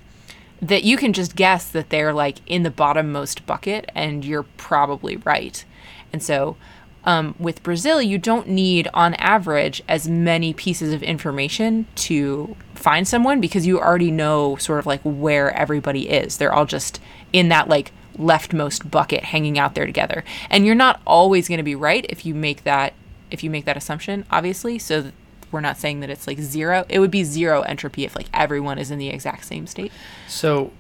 that 0.60 0.84
you 0.84 0.98
can 0.98 1.14
just 1.14 1.36
guess 1.36 1.70
that 1.70 1.92
they're 1.92 2.12
like 2.12 2.40
in 2.48 2.64
the 2.64 2.72
bottommost 2.72 3.46
bucket 3.46 3.88
and 3.94 4.26
you're 4.26 4.48
probably 4.58 5.18
right. 5.18 5.64
And 6.12 6.24
so 6.24 6.58
um, 7.04 7.36
with 7.38 7.62
Brazil, 7.62 8.02
you 8.02 8.18
don't 8.18 8.48
need, 8.48 8.88
on 8.92 9.14
average, 9.16 9.84
as 9.88 10.10
many 10.10 10.52
pieces 10.52 10.94
of 10.94 11.04
information 11.04 11.86
to 11.98 12.56
find 12.74 13.08
someone 13.08 13.40
because 13.40 13.68
you 13.68 13.80
already 13.80 14.10
know 14.10 14.56
sort 14.56 14.80
of 14.80 14.88
like 14.88 15.02
where 15.04 15.56
everybody 15.56 16.10
is. 16.10 16.38
They're 16.38 16.54
all 16.54 16.66
just 16.66 17.00
in 17.34 17.50
that 17.50 17.70
like 17.70 17.92
leftmost 18.18 18.90
bucket 18.90 19.26
hanging 19.26 19.60
out 19.60 19.76
there 19.76 19.86
together. 19.86 20.24
And 20.50 20.66
you're 20.66 20.74
not 20.74 21.02
always 21.06 21.48
going 21.48 21.60
to 21.60 21.64
be 21.64 21.76
right 21.76 22.04
if 22.10 22.26
you 22.26 22.34
make 22.34 22.64
that 22.64 22.94
if 23.32 23.44
you 23.44 23.50
make 23.50 23.66
that 23.66 23.78
assumption, 23.78 24.26
obviously. 24.30 24.78
So 24.78 25.02
th- 25.04 25.14
we're 25.52 25.62
not 25.62 25.78
saying 25.78 26.00
that 26.02 26.10
it's 26.10 26.28
like 26.28 26.40
zero. 26.40 26.86
It 26.90 27.00
would 27.00 27.12
be 27.12 27.24
zero 27.24 27.62
entropy 27.62 28.06
if 28.06 28.16
like 28.16 28.28
everyone 28.34 28.78
is 28.78 28.92
in 28.92 29.00
the 29.00 29.10
exact 29.10 29.46
same 29.46 29.68
state. 29.68 29.92
So, 30.28 30.72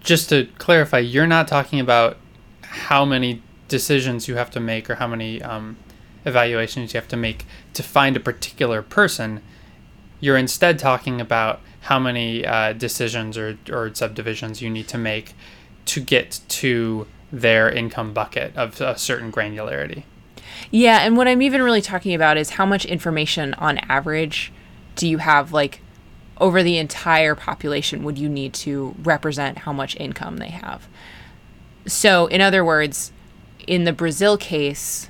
just 0.00 0.28
to 0.28 0.46
clarify, 0.58 0.98
you're 0.98 1.26
not 1.26 1.48
talking 1.48 1.80
about 1.80 2.18
how 2.62 3.04
many 3.04 3.42
decisions 3.68 4.28
you 4.28 4.36
have 4.36 4.50
to 4.52 4.60
make 4.60 4.88
or 4.88 4.96
how 4.96 5.08
many 5.08 5.42
um, 5.42 5.76
evaluations 6.24 6.94
you 6.94 7.00
have 7.00 7.08
to 7.08 7.16
make 7.16 7.44
to 7.74 7.82
find 7.82 8.16
a 8.16 8.20
particular 8.20 8.82
person. 8.82 9.42
You're 10.20 10.36
instead 10.36 10.78
talking 10.78 11.20
about 11.20 11.60
how 11.82 11.98
many 11.98 12.44
uh, 12.46 12.72
decisions 12.72 13.36
or, 13.36 13.58
or 13.70 13.92
subdivisions 13.94 14.62
you 14.62 14.70
need 14.70 14.88
to 14.88 14.98
make 14.98 15.34
to 15.86 16.00
get 16.00 16.40
to 16.48 17.06
their 17.32 17.70
income 17.70 18.12
bucket 18.12 18.56
of 18.56 18.80
a 18.80 18.96
certain 18.96 19.30
granularity. 19.32 20.04
Yeah, 20.70 20.98
and 21.00 21.16
what 21.16 21.28
I'm 21.28 21.42
even 21.42 21.62
really 21.62 21.82
talking 21.82 22.14
about 22.14 22.36
is 22.36 22.50
how 22.50 22.66
much 22.66 22.84
information 22.84 23.54
on 23.54 23.78
average 23.78 24.52
do 24.94 25.08
you 25.08 25.18
have 25.18 25.52
like 25.52 25.80
over 26.38 26.62
the 26.62 26.78
entire 26.78 27.34
population 27.34 28.04
would 28.04 28.18
you 28.18 28.28
need 28.28 28.52
to 28.52 28.94
represent 29.02 29.58
how 29.58 29.72
much 29.72 29.96
income 29.96 30.36
they 30.36 30.50
have. 30.50 30.86
So, 31.86 32.26
in 32.26 32.40
other 32.40 32.64
words, 32.64 33.12
in 33.66 33.84
the 33.84 33.92
Brazil 33.92 34.36
case, 34.36 35.08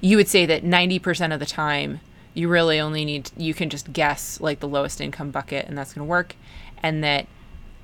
you 0.00 0.16
would 0.16 0.28
say 0.28 0.46
that 0.46 0.62
90% 0.62 1.32
of 1.32 1.40
the 1.40 1.46
time 1.46 2.00
you 2.34 2.48
really 2.48 2.78
only 2.78 3.04
need 3.04 3.30
you 3.36 3.52
can 3.52 3.68
just 3.68 3.92
guess 3.92 4.40
like 4.40 4.60
the 4.60 4.68
lowest 4.68 5.00
income 5.00 5.30
bucket 5.30 5.66
and 5.66 5.76
that's 5.76 5.92
going 5.92 6.06
to 6.06 6.08
work 6.08 6.36
and 6.82 7.02
that 7.02 7.26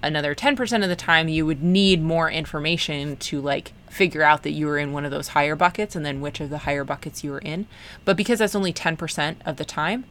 another 0.06 0.34
10% 0.34 0.82
of 0.82 0.88
the 0.88 0.96
time 0.96 1.28
you 1.28 1.46
would 1.46 1.62
need 1.62 2.02
more 2.02 2.30
information 2.30 3.16
to 3.16 3.40
like 3.40 3.72
figure 3.88 4.22
out 4.22 4.42
that 4.42 4.50
you 4.50 4.66
were 4.66 4.78
in 4.78 4.92
one 4.92 5.04
of 5.04 5.10
those 5.10 5.28
higher 5.28 5.56
buckets 5.56 5.94
and 5.94 6.04
then 6.04 6.20
which 6.20 6.40
of 6.40 6.50
the 6.50 6.58
higher 6.58 6.84
buckets 6.84 7.22
you 7.22 7.30
were 7.30 7.38
in. 7.38 7.66
But 8.04 8.16
because 8.16 8.40
that's 8.40 8.54
only 8.54 8.72
10% 8.72 9.36
of 9.44 9.56
the 9.56 9.64
time 9.64 10.04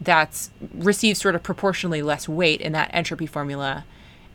that's 0.00 0.50
receives 0.72 1.20
sort 1.20 1.34
of 1.34 1.42
proportionally 1.42 2.02
less 2.02 2.28
weight 2.28 2.60
in 2.60 2.72
that 2.72 2.90
entropy 2.92 3.26
formula 3.26 3.84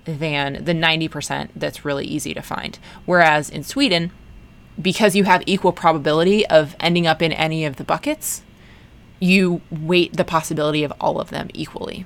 than 0.06 0.66
the 0.66 0.74
90% 0.74 1.50
that's 1.56 1.86
really 1.86 2.06
easy 2.06 2.34
to 2.34 2.42
find. 2.42 2.80
Whereas 3.06 3.50
in 3.50 3.64
Sweden 3.64 4.12
because 4.82 5.16
you 5.16 5.24
have 5.24 5.44
equal 5.46 5.72
probability 5.72 6.46
of 6.48 6.76
ending 6.80 7.06
up 7.06 7.22
in 7.22 7.32
any 7.32 7.66
of 7.66 7.76
the 7.76 7.84
buckets 7.84 8.44
you 9.20 9.62
weight 9.70 10.18
the 10.18 10.26
possibility 10.26 10.84
of 10.84 10.92
all 11.00 11.20
of 11.20 11.30
them 11.30 11.50
equally 11.54 12.06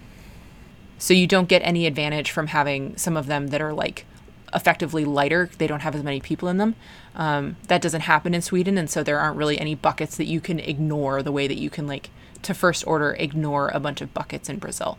so 0.98 1.14
you 1.14 1.28
don't 1.28 1.48
get 1.48 1.62
any 1.64 1.86
advantage 1.86 2.32
from 2.32 2.48
having 2.48 2.98
some 2.98 3.16
of 3.18 3.28
them 3.28 3.48
that 3.48 3.62
are 3.62 3.74
like 3.74 4.06
effectively 4.54 5.06
lighter. 5.06 5.50
They 5.58 5.68
don't 5.68 5.82
have 5.82 5.96
as 5.96 6.04
many 6.04 6.20
people 6.20 6.48
in 6.48 6.58
them. 6.58 6.76
Um, 7.16 7.58
that 7.68 7.82
doesn't 7.82 8.02
happen 8.02 8.34
in 8.34 8.42
Sweden, 8.42 8.78
and 8.78 8.90
so 8.90 9.04
there 9.04 9.20
aren't 9.20 9.38
really 9.38 9.60
any 9.60 9.76
buckets 9.76 10.18
that 10.18 10.26
you 10.26 10.40
can 10.40 10.60
ignore 10.60 11.22
the 11.22 11.32
way 11.32 11.48
that 11.48 11.58
you 11.58 11.70
can 11.70 11.88
like 11.88 12.10
to 12.44 12.54
first 12.54 12.86
order 12.88 13.16
ignore 13.20 13.70
a 13.70 13.80
bunch 13.80 14.02
of 14.02 14.14
buckets 14.14 14.50
in 14.50 14.58
Brazil. 14.58 14.98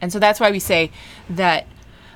And 0.00 0.12
so 0.12 0.18
that's 0.18 0.40
why 0.40 0.50
we 0.50 0.58
say 0.58 0.90
that. 1.30 1.66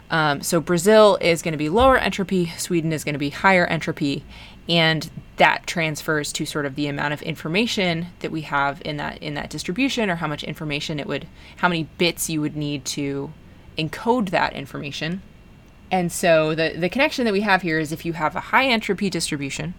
Um, 0.08 0.40
so 0.40 0.60
Brazil 0.60 1.18
is 1.20 1.42
going 1.42 1.50
to 1.50 1.58
be 1.58 1.68
lower 1.68 1.98
entropy, 1.98 2.52
Sweden 2.58 2.92
is 2.92 3.02
going 3.02 3.14
to 3.14 3.18
be 3.18 3.30
higher 3.30 3.66
entropy, 3.66 4.24
and 4.68 5.11
that 5.37 5.66
transfers 5.66 6.32
to 6.32 6.46
sort 6.46 6.66
of 6.66 6.75
the 6.75 6.87
amount 6.87 7.12
of 7.12 7.23
information 7.23 8.06
that 8.20 8.32
we 8.32 8.42
have 8.42 8.80
in 8.85 8.96
that 8.96 9.23
in 9.23 9.35
that 9.35 9.50
distribution, 9.50 10.11
or 10.11 10.16
how 10.16 10.26
much 10.26 10.44
information 10.44 10.99
it 10.99 11.06
would, 11.06 11.26
how 11.56 11.68
many 11.68 11.85
bits 11.99 12.30
you 12.30 12.40
would 12.40 12.56
need 12.56 12.85
to 12.85 13.32
encode 13.76 14.30
that 14.30 14.52
information. 14.54 15.23
And 15.90 16.11
so 16.11 16.54
the 16.54 16.75
the 16.76 16.88
connection 16.88 17.25
that 17.25 17.32
we 17.32 17.42
have 17.42 17.62
here 17.62 17.78
is 17.78 17.92
if 17.92 18.04
you 18.04 18.14
have 18.14 18.35
a 18.35 18.40
high 18.40 18.66
entropy 18.66 19.11
distribution, 19.11 19.75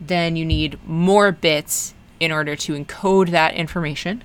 then 0.00 0.36
you 0.36 0.44
need 0.44 0.78
more 0.86 1.32
bits 1.32 1.94
in 2.20 2.32
order 2.32 2.56
to 2.56 2.72
encode 2.74 3.30
that 3.30 3.54
information 3.54 4.22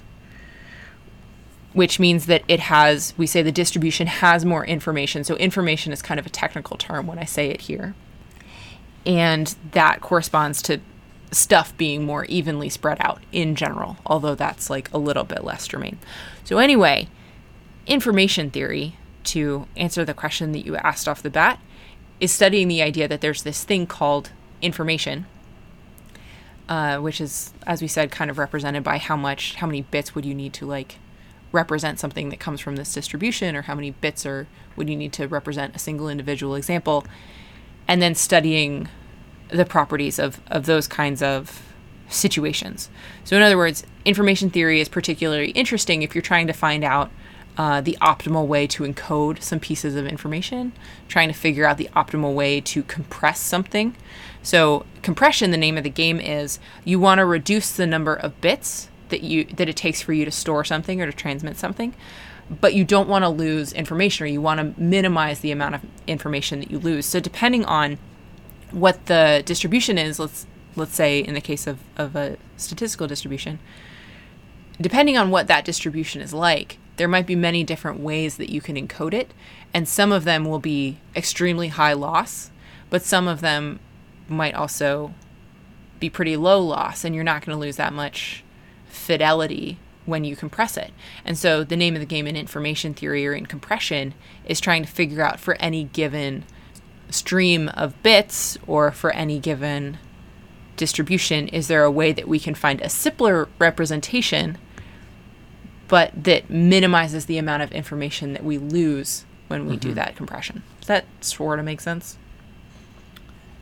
which 1.74 2.00
means 2.00 2.28
that 2.28 2.44
it 2.48 2.60
has, 2.60 3.14
we 3.18 3.28
say 3.28 3.42
the 3.42 3.52
distribution 3.52 4.08
has 4.08 4.46
more 4.46 4.66
information. 4.66 5.24
So, 5.24 5.36
information 5.38 5.92
is 5.92 6.02
kind 6.02 6.20
of 6.20 6.26
a 6.26 6.30
technical 6.30 6.78
term 6.78 7.08
when 7.08 7.20
I 7.20 7.26
say 7.26 7.50
it 7.50 7.62
here. 7.62 7.96
And 9.06 9.56
that 9.72 10.02
corresponds 10.02 10.62
to 10.64 10.80
stuff 11.32 11.76
being 11.78 12.06
more 12.06 12.26
evenly 12.26 12.70
spread 12.70 12.98
out 13.02 13.22
in 13.32 13.56
general, 13.56 13.98
although 14.06 14.36
that's 14.36 14.70
like 14.70 14.92
a 14.94 14.98
little 14.98 15.24
bit 15.24 15.44
less 15.44 15.68
germane. 15.68 15.98
So, 16.44 16.58
anyway, 16.58 17.10
information 17.88 18.50
theory, 18.50 18.96
to 19.26 19.68
answer 19.76 20.06
the 20.06 20.14
question 20.14 20.52
that 20.52 20.66
you 20.66 20.76
asked 20.78 21.08
off 21.08 21.24
the 21.24 21.30
bat, 21.30 21.60
is 22.20 22.32
studying 22.32 22.68
the 22.68 22.82
idea 22.82 23.08
that 23.08 23.22
there's 23.22 23.44
this 23.44 23.64
thing 23.64 23.88
called 23.88 24.32
information 24.62 25.26
uh, 26.70 26.98
which 26.98 27.20
is, 27.20 27.54
as 27.68 27.82
we 27.82 27.88
said, 27.88 28.12
kind 28.12 28.32
of 28.32 28.38
represented 28.38 28.84
by 28.84 28.98
how 28.98 29.16
much, 29.16 29.56
how 29.56 29.68
many 29.68 29.82
bits 29.82 30.16
would 30.16 30.26
you 30.26 30.34
need 30.34 30.54
to 30.54 30.66
like 30.66 30.98
represent 31.52 32.00
something 32.00 32.30
that 32.30 32.40
comes 32.40 32.60
from 32.60 32.78
this 32.78 32.94
distribution, 32.94 33.56
or 33.56 33.64
how 33.64 33.76
many 33.76 33.92
bits 33.92 34.26
are 34.26 34.48
would 34.76 34.90
you 34.90 34.96
need 34.96 35.14
to 35.14 35.28
represent 35.28 35.76
a 35.76 35.80
single 35.80 36.10
individual 36.10 36.56
example, 36.56 37.06
and 37.88 38.02
then 38.02 38.16
studying 38.16 38.88
the 39.50 39.66
properties 39.66 40.20
of 40.20 40.42
of 40.48 40.66
those 40.66 40.88
kinds 40.88 41.22
of 41.22 41.62
situations. 42.10 42.90
So, 43.24 43.36
in 43.36 43.42
other 43.42 43.58
words, 43.58 43.84
information 44.06 44.50
theory 44.50 44.80
is 44.80 44.90
particularly 44.90 45.52
interesting 45.52 46.02
if 46.02 46.16
you're 46.16 46.22
trying 46.22 46.48
to 46.48 46.54
find 46.54 46.84
out 46.84 47.12
uh, 47.58 47.82
the 47.82 47.98
optimal 48.02 48.48
way 48.48 48.66
to 48.66 48.84
encode 48.84 49.42
some 49.42 49.60
pieces 49.60 49.96
of 49.96 50.08
information, 50.08 50.74
trying 51.08 51.28
to 51.28 51.34
figure 51.34 51.66
out 51.66 51.78
the 51.78 51.90
optimal 51.96 52.34
way 52.34 52.60
to 52.60 52.84
compress 52.84 53.40
something. 53.40 53.96
So, 54.42 54.86
compression, 55.02 55.52
the 55.52 55.58
name 55.58 55.78
of 55.78 55.84
the 55.84 55.90
game 55.90 56.20
is 56.20 56.60
you 56.84 57.00
want 57.00 57.20
to 57.20 57.26
reduce 57.26 57.72
the 57.72 57.88
number 57.88 58.16
of 58.16 58.40
bits 58.42 58.90
that 59.10 59.22
you 59.22 59.46
that 59.46 59.70
it 59.70 59.76
takes 59.76 60.02
for 60.02 60.14
you 60.14 60.26
to 60.26 60.32
store 60.32 60.64
something 60.64 61.02
or 61.02 61.06
to 61.06 61.14
transmit 61.14 61.58
something, 61.58 61.94
but 62.50 62.74
you 62.74 62.84
don't 62.84 63.08
want 63.08 63.24
to 63.24 63.30
lose 63.30 63.74
information 63.74 64.26
or 64.26 64.28
you 64.28 64.42
want 64.42 64.60
to 64.60 64.82
minimize 64.82 65.40
the 65.40 65.52
amount 65.52 65.76
of 65.76 65.82
information 66.08 66.60
that 66.60 66.70
you 66.72 66.80
lose. 66.80 67.06
So, 67.06 67.20
depending 67.20 67.66
on 67.66 67.98
what 68.72 69.06
the 69.06 69.44
distribution 69.46 69.98
is, 69.98 70.20
let's 70.20 70.46
let's 70.76 70.96
say 70.96 71.20
in 71.20 71.34
the 71.34 71.42
case 71.42 71.68
of, 71.68 71.80
of 71.98 72.16
a 72.16 72.38
statistical 72.58 73.08
distribution, 73.08 73.60
depending 74.82 75.18
on 75.18 75.30
what 75.30 75.48
that 75.48 75.66
distribution 75.66 76.22
is 76.22 76.34
like, 76.34 76.80
there 76.98 77.08
might 77.08 77.28
be 77.28 77.36
many 77.36 77.64
different 77.64 78.00
ways 78.00 78.38
that 78.38 78.50
you 78.50 78.62
can 78.62 78.76
encode 78.76 79.14
it, 79.14 79.34
and 79.74 79.88
some 79.88 80.12
of 80.12 80.24
them 80.24 80.46
will 80.46 80.60
be 80.60 80.98
extremely 81.16 81.70
high 81.70 81.94
loss, 81.94 82.52
but 82.90 83.02
some 83.02 83.28
of 83.28 83.42
them 83.42 83.80
might 84.28 84.54
also 84.54 85.14
be 86.00 86.10
pretty 86.10 86.36
low 86.36 86.60
loss, 86.60 87.04
and 87.04 87.16
you're 87.16 87.24
not 87.24 87.46
going 87.46 87.56
to 87.56 87.60
lose 87.60 87.78
that 87.78 87.94
much 87.94 88.44
fidelity 88.88 89.80
when 90.06 90.24
you 90.24 90.36
compress 90.36 90.78
it. 90.78 90.92
And 91.24 91.38
so 91.38 91.64
the 91.64 91.78
name 91.78 91.96
of 91.96 92.00
the 92.00 92.06
game 92.06 92.28
in 92.28 92.36
information 92.36 92.94
theory 92.94 93.26
or 93.26 93.34
in 93.34 93.46
compression 93.46 94.14
is 94.46 94.60
trying 94.60 94.84
to 94.84 94.92
figure 94.92 95.24
out 95.24 95.40
for 95.40 95.56
any 95.56 95.86
given 95.86 96.46
stream 97.10 97.70
of 97.70 98.02
bits 98.04 98.58
or 98.68 98.92
for 98.92 99.12
any 99.12 99.40
given 99.40 99.98
distribution, 100.76 101.48
is 101.50 101.68
there 101.68 101.84
a 101.84 101.92
way 101.92 102.12
that 102.12 102.28
we 102.28 102.40
can 102.40 102.56
find 102.56 102.82
a 102.82 102.90
simpler 102.90 103.48
representation, 103.60 104.58
but 105.88 106.12
that 106.24 106.50
minimizes 106.50 107.26
the 107.26 107.38
amount 107.38 107.64
of 107.64 107.72
information 107.72 108.34
that 108.34 108.44
we 108.44 108.58
lose 108.58 109.26
when 109.48 109.68
we 109.68 109.78
do 109.78 109.90
mm-hmm. 109.90 109.96
that 109.96 110.16
compression. 110.16 110.64
Does 110.80 110.88
that 110.88 111.06
sort 111.22 111.60
of 111.60 111.66
make 111.66 111.80
sense? 111.80 112.18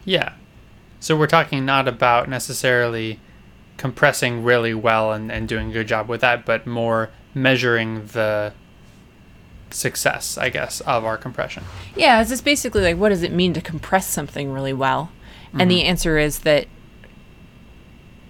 Yeah. 0.06 0.34
So 1.00 1.18
we're 1.18 1.28
talking 1.28 1.66
not 1.66 1.88
about 1.88 2.30
necessarily 2.30 3.20
compressing 3.82 4.44
really 4.44 4.76
well 4.76 5.12
and, 5.12 5.32
and 5.32 5.48
doing 5.48 5.72
a 5.72 5.74
good 5.74 5.88
job 5.88 6.08
with 6.08 6.22
that, 6.22 6.46
but 6.46 6.68
more 6.68 7.10
measuring 7.34 8.06
the 8.06 8.54
success, 9.72 10.38
I 10.38 10.50
guess, 10.50 10.82
of 10.82 11.04
our 11.04 11.18
compression. 11.18 11.64
Yeah, 11.96 12.22
it's 12.22 12.30
just 12.30 12.46
basically 12.46 12.84
like 12.84 12.98
what 12.98 13.10
does 13.10 13.24
it 13.24 13.32
mean 13.32 13.54
to 13.54 13.62
compress 13.62 14.06
something 14.06 14.52
really 14.52 14.72
well? 14.72 15.12
And 15.58 15.70
the 15.72 15.80
mm-hmm. 15.80 15.90
answer 15.90 16.20
is 16.20 16.40
that 16.42 16.68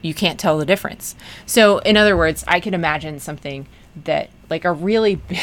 you 0.01 0.13
can't 0.13 0.39
tell 0.39 0.57
the 0.57 0.65
difference. 0.65 1.15
So, 1.45 1.79
in 1.79 1.97
other 1.97 2.15
words, 2.15 2.45
I 2.47 2.61
can 2.61 2.73
imagine 2.73 3.19
something 3.19 3.67
that, 4.05 4.29
like 4.49 4.63
a 4.63 4.71
really 4.71 5.15
big, 5.27 5.39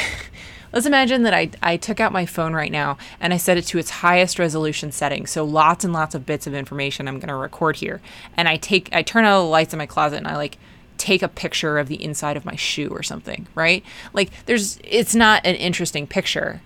let's 0.73 0.87
imagine 0.87 1.23
that 1.23 1.35
I, 1.35 1.51
I 1.63 1.77
took 1.77 2.01
out 2.01 2.13
my 2.13 2.27
phone 2.27 2.55
right 2.55 2.73
now 2.73 2.99
and 3.21 3.33
I 3.33 3.37
set 3.37 3.57
it 3.57 3.67
to 3.67 3.79
its 3.79 3.91
highest 3.91 4.39
resolution 4.39 4.93
setting. 4.93 5.27
So, 5.27 5.45
lots 5.45 5.85
and 5.85 5.93
lots 5.93 6.15
of 6.15 6.27
bits 6.27 6.47
of 6.47 6.55
information 6.55 7.09
I'm 7.09 7.19
going 7.19 7.29
to 7.29 7.35
record 7.35 7.77
here. 7.77 8.01
And 8.37 8.49
I 8.49 8.57
take, 8.57 8.89
I 8.93 9.03
turn 9.03 9.25
out 9.25 9.43
the 9.43 9.49
lights 9.49 9.73
in 9.73 9.79
my 9.79 9.87
closet 9.87 10.17
and 10.17 10.29
I 10.29 10.37
like 10.37 10.59
take 10.97 11.23
a 11.23 11.29
picture 11.29 11.79
of 11.79 11.89
the 11.89 12.03
inside 12.03 12.37
of 12.37 12.45
my 12.45 12.57
shoe 12.57 12.89
or 12.89 13.03
something, 13.03 13.47
right? 13.55 13.85
Like, 14.13 14.31
there's, 14.47 14.79
it's 14.83 15.15
not 15.15 15.47
an 15.47 15.55
interesting 15.55 16.07
picture. 16.07 16.61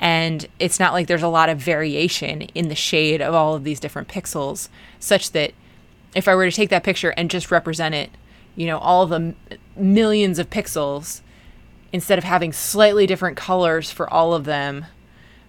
And 0.00 0.46
it's 0.58 0.78
not 0.78 0.92
like 0.92 1.08
there's 1.08 1.22
a 1.22 1.28
lot 1.28 1.48
of 1.48 1.58
variation 1.58 2.42
in 2.42 2.68
the 2.68 2.74
shade 2.74 3.20
of 3.20 3.34
all 3.34 3.54
of 3.54 3.64
these 3.64 3.80
different 3.80 4.08
pixels, 4.08 4.68
such 5.00 5.32
that 5.32 5.52
if 6.14 6.28
I 6.28 6.34
were 6.34 6.48
to 6.48 6.54
take 6.54 6.70
that 6.70 6.84
picture 6.84 7.10
and 7.16 7.30
just 7.30 7.50
represent 7.50 7.94
it, 7.94 8.10
you 8.54 8.66
know, 8.66 8.78
all 8.78 9.06
the 9.06 9.34
millions 9.76 10.38
of 10.38 10.50
pixels, 10.50 11.20
instead 11.92 12.18
of 12.18 12.24
having 12.24 12.52
slightly 12.52 13.06
different 13.06 13.36
colors 13.36 13.90
for 13.90 14.12
all 14.12 14.34
of 14.34 14.44
them, 14.44 14.86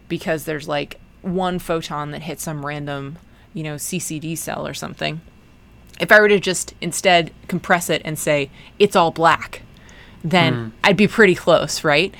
because 0.07 0.45
there's 0.45 0.67
like 0.67 0.99
one 1.21 1.59
photon 1.59 2.11
that 2.11 2.23
hits 2.23 2.43
some 2.43 2.65
random, 2.65 3.17
you 3.53 3.63
know, 3.63 3.75
CCD 3.75 4.37
cell 4.37 4.65
or 4.65 4.73
something. 4.73 5.21
If 5.99 6.11
I 6.11 6.19
were 6.19 6.29
to 6.29 6.39
just 6.39 6.73
instead 6.79 7.31
compress 7.47 7.89
it 7.89 8.01
and 8.05 8.17
say 8.17 8.49
it's 8.77 8.95
all 8.95 9.11
black, 9.11 9.63
then 10.23 10.53
hmm. 10.53 10.69
I'd 10.83 10.97
be 10.97 11.07
pretty 11.07 11.35
close, 11.35 11.83
right? 11.83 12.13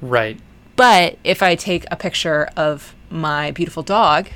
Right. 0.00 0.38
But 0.76 1.18
if 1.24 1.42
I 1.42 1.54
take 1.54 1.86
a 1.90 1.96
picture 1.96 2.48
of 2.56 2.94
my 3.10 3.50
beautiful 3.50 3.82
dog, 3.82 4.28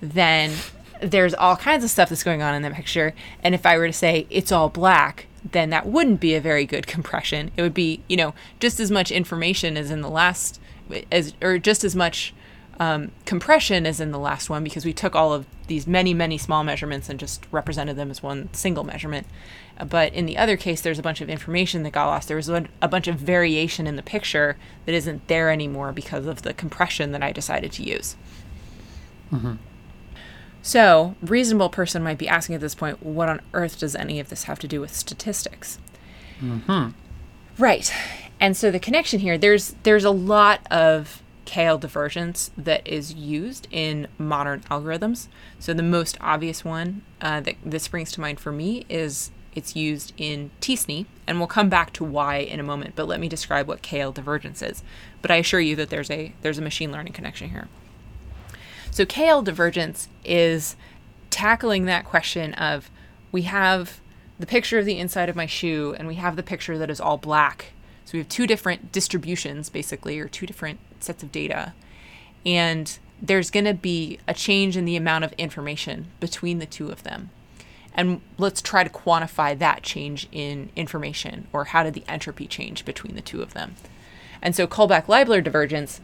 then 0.00 0.52
there's 1.00 1.34
all 1.34 1.56
kinds 1.56 1.84
of 1.84 1.90
stuff 1.90 2.08
that's 2.08 2.24
going 2.24 2.42
on 2.42 2.54
in 2.54 2.62
that 2.62 2.74
picture. 2.74 3.14
And 3.42 3.54
if 3.54 3.66
I 3.66 3.76
were 3.76 3.86
to 3.86 3.92
say 3.92 4.26
it's 4.30 4.50
all 4.50 4.68
black, 4.68 5.26
then 5.52 5.70
that 5.70 5.86
wouldn't 5.86 6.20
be 6.20 6.34
a 6.34 6.40
very 6.40 6.64
good 6.64 6.86
compression. 6.86 7.50
It 7.56 7.62
would 7.62 7.74
be, 7.74 8.02
you 8.08 8.16
know, 8.16 8.34
just 8.60 8.80
as 8.80 8.90
much 8.90 9.10
information 9.10 9.76
as 9.76 9.90
in 9.90 10.00
the 10.00 10.10
last, 10.10 10.60
as 11.10 11.34
or 11.42 11.58
just 11.58 11.84
as 11.84 11.94
much 11.94 12.34
um, 12.78 13.12
compression 13.24 13.86
as 13.86 14.00
in 14.00 14.10
the 14.10 14.18
last 14.18 14.50
one 14.50 14.62
because 14.62 14.84
we 14.84 14.92
took 14.92 15.14
all 15.14 15.32
of 15.32 15.46
these 15.66 15.86
many, 15.86 16.12
many 16.14 16.38
small 16.38 16.62
measurements 16.62 17.08
and 17.08 17.18
just 17.18 17.46
represented 17.50 17.96
them 17.96 18.10
as 18.10 18.22
one 18.22 18.52
single 18.52 18.84
measurement. 18.84 19.26
But 19.88 20.12
in 20.14 20.26
the 20.26 20.38
other 20.38 20.56
case, 20.56 20.80
there's 20.80 20.98
a 20.98 21.02
bunch 21.02 21.20
of 21.20 21.28
information 21.28 21.82
that 21.82 21.90
got 21.90 22.06
lost. 22.06 22.28
There 22.28 22.36
was 22.36 22.48
a 22.48 22.88
bunch 22.88 23.08
of 23.08 23.16
variation 23.16 23.86
in 23.86 23.96
the 23.96 24.02
picture 24.02 24.56
that 24.84 24.94
isn't 24.94 25.26
there 25.28 25.50
anymore 25.50 25.92
because 25.92 26.26
of 26.26 26.42
the 26.42 26.54
compression 26.54 27.12
that 27.12 27.22
I 27.22 27.32
decided 27.32 27.72
to 27.72 27.82
use. 27.82 28.16
So, 30.66 31.14
reasonable 31.22 31.68
person 31.68 32.02
might 32.02 32.18
be 32.18 32.26
asking 32.26 32.56
at 32.56 32.60
this 32.60 32.74
point, 32.74 33.00
what 33.00 33.28
on 33.28 33.40
earth 33.54 33.78
does 33.78 33.94
any 33.94 34.18
of 34.18 34.30
this 34.30 34.44
have 34.44 34.58
to 34.58 34.66
do 34.66 34.80
with 34.80 34.92
statistics? 34.92 35.78
Right. 37.56 37.92
And 38.40 38.56
so 38.56 38.72
the 38.72 38.80
connection 38.80 39.20
here, 39.20 39.38
there's 39.38 39.76
there's 39.84 40.02
a 40.02 40.10
lot 40.10 40.66
of 40.68 41.22
KL 41.46 41.78
divergence 41.78 42.50
that 42.58 42.84
is 42.84 43.14
used 43.14 43.68
in 43.70 44.08
modern 44.18 44.62
algorithms. 44.62 45.28
So 45.60 45.72
the 45.72 45.84
most 45.84 46.18
obvious 46.20 46.64
one 46.64 47.02
uh, 47.20 47.42
that 47.42 47.54
this 47.64 47.86
brings 47.86 48.10
to 48.12 48.20
mind 48.20 48.40
for 48.40 48.50
me 48.50 48.86
is 48.88 49.30
it's 49.54 49.76
used 49.76 50.14
in 50.16 50.50
TSNE, 50.60 51.06
and 51.28 51.38
we'll 51.38 51.46
come 51.46 51.68
back 51.68 51.92
to 51.92 52.02
why 52.02 52.38
in 52.38 52.58
a 52.58 52.64
moment. 52.64 52.96
But 52.96 53.06
let 53.06 53.20
me 53.20 53.28
describe 53.28 53.68
what 53.68 53.82
KL 53.82 54.12
divergence 54.12 54.62
is. 54.62 54.82
But 55.22 55.30
I 55.30 55.36
assure 55.36 55.60
you 55.60 55.76
that 55.76 55.90
there's 55.90 56.10
a 56.10 56.34
there's 56.42 56.58
a 56.58 56.62
machine 56.62 56.90
learning 56.90 57.12
connection 57.12 57.50
here. 57.50 57.68
So 58.96 59.04
KL 59.04 59.44
divergence 59.44 60.08
is 60.24 60.74
tackling 61.28 61.84
that 61.84 62.06
question 62.06 62.54
of 62.54 62.90
we 63.30 63.42
have 63.42 64.00
the 64.38 64.46
picture 64.46 64.78
of 64.78 64.86
the 64.86 64.98
inside 64.98 65.28
of 65.28 65.36
my 65.36 65.44
shoe 65.44 65.94
and 65.98 66.08
we 66.08 66.14
have 66.14 66.34
the 66.34 66.42
picture 66.42 66.78
that 66.78 66.88
is 66.88 66.98
all 66.98 67.18
black. 67.18 67.72
So 68.06 68.12
we 68.14 68.20
have 68.20 68.28
two 68.30 68.46
different 68.46 68.92
distributions 68.92 69.68
basically 69.68 70.18
or 70.18 70.28
two 70.28 70.46
different 70.46 70.80
sets 70.98 71.22
of 71.22 71.30
data. 71.30 71.74
And 72.46 72.98
there's 73.20 73.50
going 73.50 73.66
to 73.66 73.74
be 73.74 74.18
a 74.26 74.32
change 74.32 74.78
in 74.78 74.86
the 74.86 74.96
amount 74.96 75.24
of 75.24 75.34
information 75.34 76.06
between 76.18 76.58
the 76.58 76.64
two 76.64 76.88
of 76.88 77.02
them. 77.02 77.28
And 77.92 78.22
let's 78.38 78.62
try 78.62 78.82
to 78.82 78.88
quantify 78.88 79.58
that 79.58 79.82
change 79.82 80.26
in 80.32 80.70
information 80.74 81.48
or 81.52 81.66
how 81.66 81.82
did 81.82 81.92
the 81.92 82.04
entropy 82.08 82.46
change 82.46 82.86
between 82.86 83.14
the 83.14 83.20
two 83.20 83.42
of 83.42 83.52
them. 83.52 83.74
And 84.40 84.56
so 84.56 84.66
Kullback-Leibler 84.66 85.44
divergence 85.44 86.00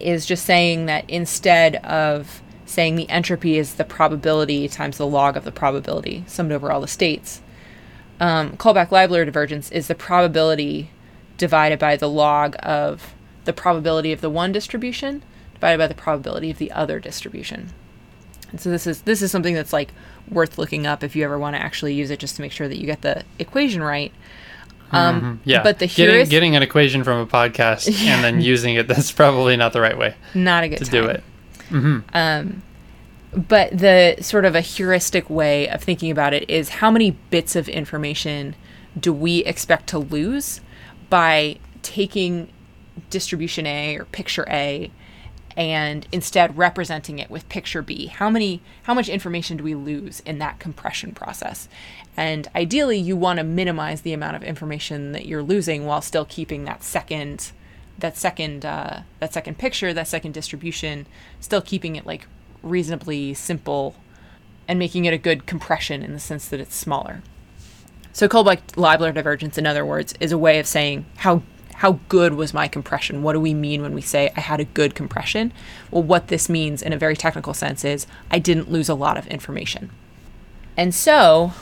is 0.00 0.26
just 0.26 0.44
saying 0.44 0.86
that 0.86 1.08
instead 1.08 1.76
of 1.76 2.42
saying 2.66 2.96
the 2.96 3.08
entropy 3.10 3.58
is 3.58 3.74
the 3.74 3.84
probability 3.84 4.68
times 4.68 4.98
the 4.98 5.06
log 5.06 5.36
of 5.36 5.44
the 5.44 5.52
probability 5.52 6.24
summed 6.26 6.52
over 6.52 6.70
all 6.70 6.80
the 6.80 6.88
states, 6.88 7.42
um, 8.20 8.56
Kullback-Leibler 8.56 9.24
divergence 9.24 9.70
is 9.70 9.88
the 9.88 9.94
probability 9.94 10.90
divided 11.38 11.78
by 11.78 11.96
the 11.96 12.08
log 12.08 12.54
of 12.60 13.14
the 13.44 13.52
probability 13.52 14.12
of 14.12 14.20
the 14.20 14.30
one 14.30 14.52
distribution 14.52 15.22
divided 15.54 15.78
by 15.78 15.86
the 15.86 15.94
probability 15.94 16.50
of 16.50 16.58
the 16.58 16.70
other 16.70 17.00
distribution. 17.00 17.70
And 18.50 18.60
so 18.60 18.70
this 18.70 18.86
is 18.86 19.02
this 19.02 19.22
is 19.22 19.30
something 19.30 19.54
that's 19.54 19.72
like 19.72 19.92
worth 20.28 20.58
looking 20.58 20.86
up 20.86 21.02
if 21.02 21.16
you 21.16 21.24
ever 21.24 21.38
want 21.38 21.56
to 21.56 21.62
actually 21.62 21.94
use 21.94 22.10
it 22.10 22.18
just 22.18 22.36
to 22.36 22.42
make 22.42 22.52
sure 22.52 22.68
that 22.68 22.78
you 22.78 22.86
get 22.86 23.02
the 23.02 23.24
equation 23.38 23.82
right. 23.82 24.12
Um, 24.92 25.40
Yeah. 25.44 25.62
But 25.62 25.78
the 25.78 25.86
getting, 25.86 26.06
heuristic 26.14 26.30
getting 26.30 26.56
an 26.56 26.62
equation 26.62 27.04
from 27.04 27.18
a 27.20 27.26
podcast 27.26 27.88
and 28.06 28.24
then 28.24 28.40
using 28.40 28.74
it, 28.74 28.88
that's 28.88 29.12
probably 29.12 29.56
not 29.56 29.72
the 29.72 29.80
right 29.80 29.96
way 29.96 30.14
not 30.34 30.64
a 30.64 30.68
good 30.68 30.78
to 30.78 30.84
time. 30.84 30.92
do 30.92 31.06
it. 31.06 31.24
Um, 32.14 32.62
but 33.32 33.76
the 33.76 34.16
sort 34.20 34.44
of 34.44 34.54
a 34.56 34.60
heuristic 34.60 35.30
way 35.30 35.68
of 35.68 35.82
thinking 35.82 36.10
about 36.10 36.32
it 36.34 36.48
is 36.50 36.68
how 36.68 36.90
many 36.90 37.12
bits 37.30 37.54
of 37.54 37.68
information 37.68 38.56
do 38.98 39.12
we 39.12 39.44
expect 39.44 39.86
to 39.88 39.98
lose 39.98 40.60
by 41.08 41.58
taking 41.82 42.48
distribution 43.08 43.66
A 43.66 43.96
or 43.96 44.04
picture 44.06 44.44
A 44.48 44.90
and 45.56 46.06
instead 46.12 46.56
representing 46.56 47.18
it 47.18 47.30
with 47.30 47.48
picture 47.48 47.82
B. 47.82 48.06
How 48.06 48.30
many 48.30 48.62
how 48.84 48.94
much 48.94 49.08
information 49.08 49.56
do 49.56 49.64
we 49.64 49.74
lose 49.74 50.20
in 50.20 50.38
that 50.38 50.58
compression 50.58 51.12
process? 51.12 51.68
And 52.16 52.48
ideally 52.54 52.98
you 52.98 53.16
want 53.16 53.38
to 53.38 53.44
minimize 53.44 54.02
the 54.02 54.12
amount 54.12 54.36
of 54.36 54.42
information 54.42 55.12
that 55.12 55.26
you're 55.26 55.42
losing 55.42 55.86
while 55.86 56.02
still 56.02 56.24
keeping 56.24 56.64
that 56.64 56.82
second 56.82 57.52
that 57.98 58.16
second 58.16 58.64
uh, 58.64 59.02
that 59.18 59.32
second 59.32 59.58
picture, 59.58 59.92
that 59.92 60.08
second 60.08 60.32
distribution, 60.32 61.06
still 61.40 61.60
keeping 61.62 61.96
it 61.96 62.06
like 62.06 62.26
reasonably 62.62 63.34
simple 63.34 63.94
and 64.68 64.78
making 64.78 65.04
it 65.04 65.14
a 65.14 65.18
good 65.18 65.46
compression 65.46 66.02
in 66.02 66.12
the 66.12 66.20
sense 66.20 66.48
that 66.48 66.60
it's 66.60 66.76
smaller. 66.76 67.22
So 68.12 68.28
Kullback-Leibler 68.28 69.14
divergence, 69.14 69.56
in 69.56 69.66
other 69.66 69.86
words, 69.86 70.14
is 70.20 70.32
a 70.32 70.38
way 70.38 70.58
of 70.58 70.66
saying 70.66 71.06
how 71.18 71.42
how 71.80 71.98
good 72.10 72.34
was 72.34 72.52
my 72.52 72.68
compression? 72.68 73.22
What 73.22 73.32
do 73.32 73.40
we 73.40 73.54
mean 73.54 73.80
when 73.80 73.94
we 73.94 74.02
say 74.02 74.30
I 74.36 74.40
had 74.40 74.60
a 74.60 74.66
good 74.66 74.94
compression? 74.94 75.50
Well, 75.90 76.02
what 76.02 76.28
this 76.28 76.46
means 76.46 76.82
in 76.82 76.92
a 76.92 76.98
very 76.98 77.16
technical 77.16 77.54
sense 77.54 77.86
is 77.86 78.06
I 78.30 78.38
didn't 78.38 78.70
lose 78.70 78.90
a 78.90 78.94
lot 78.94 79.16
of 79.16 79.26
information. 79.28 79.90
And 80.76 80.94
so, 80.94 81.52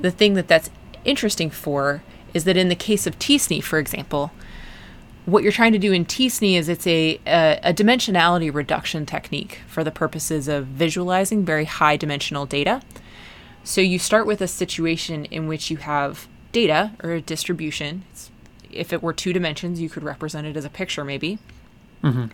the 0.00 0.10
thing 0.10 0.34
that 0.34 0.48
that's 0.48 0.70
interesting 1.04 1.50
for 1.50 2.02
is 2.34 2.42
that 2.42 2.56
in 2.56 2.68
the 2.68 2.74
case 2.74 3.06
of 3.06 3.16
TSNE, 3.20 3.62
for 3.62 3.78
example, 3.78 4.32
what 5.24 5.44
you're 5.44 5.52
trying 5.52 5.72
to 5.72 5.78
do 5.78 5.92
in 5.92 6.04
TSNE 6.04 6.58
is 6.58 6.68
it's 6.68 6.88
a, 6.88 7.20
a, 7.24 7.60
a 7.62 7.72
dimensionality 7.72 8.52
reduction 8.52 9.06
technique 9.06 9.60
for 9.68 9.84
the 9.84 9.92
purposes 9.92 10.48
of 10.48 10.66
visualizing 10.66 11.44
very 11.44 11.66
high 11.66 11.96
dimensional 11.96 12.44
data. 12.44 12.82
So 13.62 13.82
you 13.82 14.00
start 14.00 14.26
with 14.26 14.40
a 14.40 14.48
situation 14.48 15.26
in 15.26 15.46
which 15.46 15.70
you 15.70 15.76
have 15.76 16.26
data 16.50 16.90
or 17.04 17.12
a 17.12 17.20
distribution. 17.20 18.02
It's, 18.10 18.32
if 18.72 18.92
it 18.92 19.02
were 19.02 19.12
two 19.12 19.32
dimensions, 19.32 19.80
you 19.80 19.88
could 19.88 20.02
represent 20.02 20.46
it 20.46 20.56
as 20.56 20.64
a 20.64 20.70
picture, 20.70 21.04
maybe. 21.04 21.38
Mm-hmm. 22.02 22.26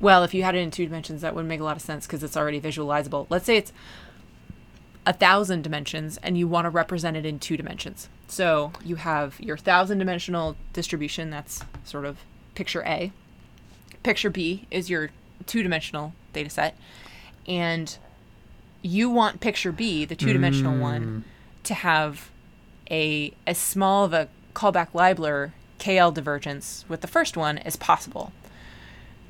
Well, 0.00 0.24
if 0.24 0.32
you 0.32 0.42
had 0.42 0.54
it 0.54 0.60
in 0.60 0.70
two 0.70 0.86
dimensions, 0.86 1.20
that 1.20 1.34
would 1.34 1.44
make 1.44 1.60
a 1.60 1.64
lot 1.64 1.76
of 1.76 1.82
sense 1.82 2.06
because 2.06 2.22
it's 2.22 2.36
already 2.36 2.60
visualizable. 2.60 3.26
Let's 3.28 3.44
say 3.44 3.56
it's 3.56 3.72
a 5.06 5.12
thousand 5.12 5.62
dimensions 5.62 6.18
and 6.22 6.38
you 6.38 6.46
want 6.46 6.64
to 6.64 6.70
represent 6.70 7.16
it 7.16 7.26
in 7.26 7.38
two 7.38 7.56
dimensions. 7.56 8.08
So 8.28 8.72
you 8.84 8.96
have 8.96 9.38
your 9.40 9.56
thousand 9.56 9.98
dimensional 9.98 10.56
distribution, 10.72 11.30
that's 11.30 11.62
sort 11.84 12.04
of 12.04 12.18
picture 12.54 12.82
A. 12.86 13.12
Picture 14.02 14.30
B 14.30 14.66
is 14.70 14.88
your 14.88 15.10
two 15.46 15.62
dimensional 15.62 16.14
data 16.32 16.48
set. 16.48 16.76
And 17.46 17.96
you 18.82 19.10
want 19.10 19.40
picture 19.40 19.72
B, 19.72 20.04
the 20.04 20.16
two 20.16 20.32
dimensional 20.32 20.78
one, 20.78 21.04
mm. 21.04 21.22
to 21.64 21.74
have 21.74 22.30
a 22.90 23.32
as 23.46 23.58
small 23.58 24.04
of 24.04 24.12
a 24.12 24.28
Kullback-Leibler 24.54 25.52
KL 25.80 26.12
divergence 26.14 26.84
with 26.88 27.00
the 27.00 27.08
first 27.08 27.36
one 27.36 27.58
as 27.58 27.74
possible. 27.76 28.32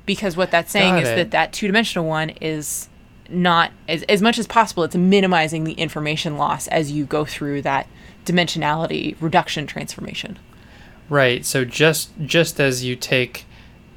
because 0.05 0.35
what 0.35 0.51
that's 0.51 0.71
saying 0.71 0.95
Got 0.95 1.03
is 1.03 1.09
it. 1.09 1.15
that 1.15 1.31
that 1.31 1.53
two-dimensional 1.53 2.07
one 2.07 2.29
is 2.41 2.89
not 3.29 3.71
as, 3.87 4.03
as 4.03 4.21
much 4.21 4.37
as 4.37 4.45
possible 4.47 4.83
it's 4.83 4.95
minimizing 4.95 5.63
the 5.63 5.73
information 5.73 6.37
loss 6.37 6.67
as 6.67 6.91
you 6.91 7.05
go 7.05 7.23
through 7.23 7.61
that 7.61 7.87
dimensionality 8.25 9.15
reduction 9.21 9.65
transformation 9.67 10.37
Right. 11.09 11.45
So 11.45 11.65
just 11.65 12.11
just 12.25 12.59
as 12.61 12.85
you 12.85 12.95
take 12.95 13.45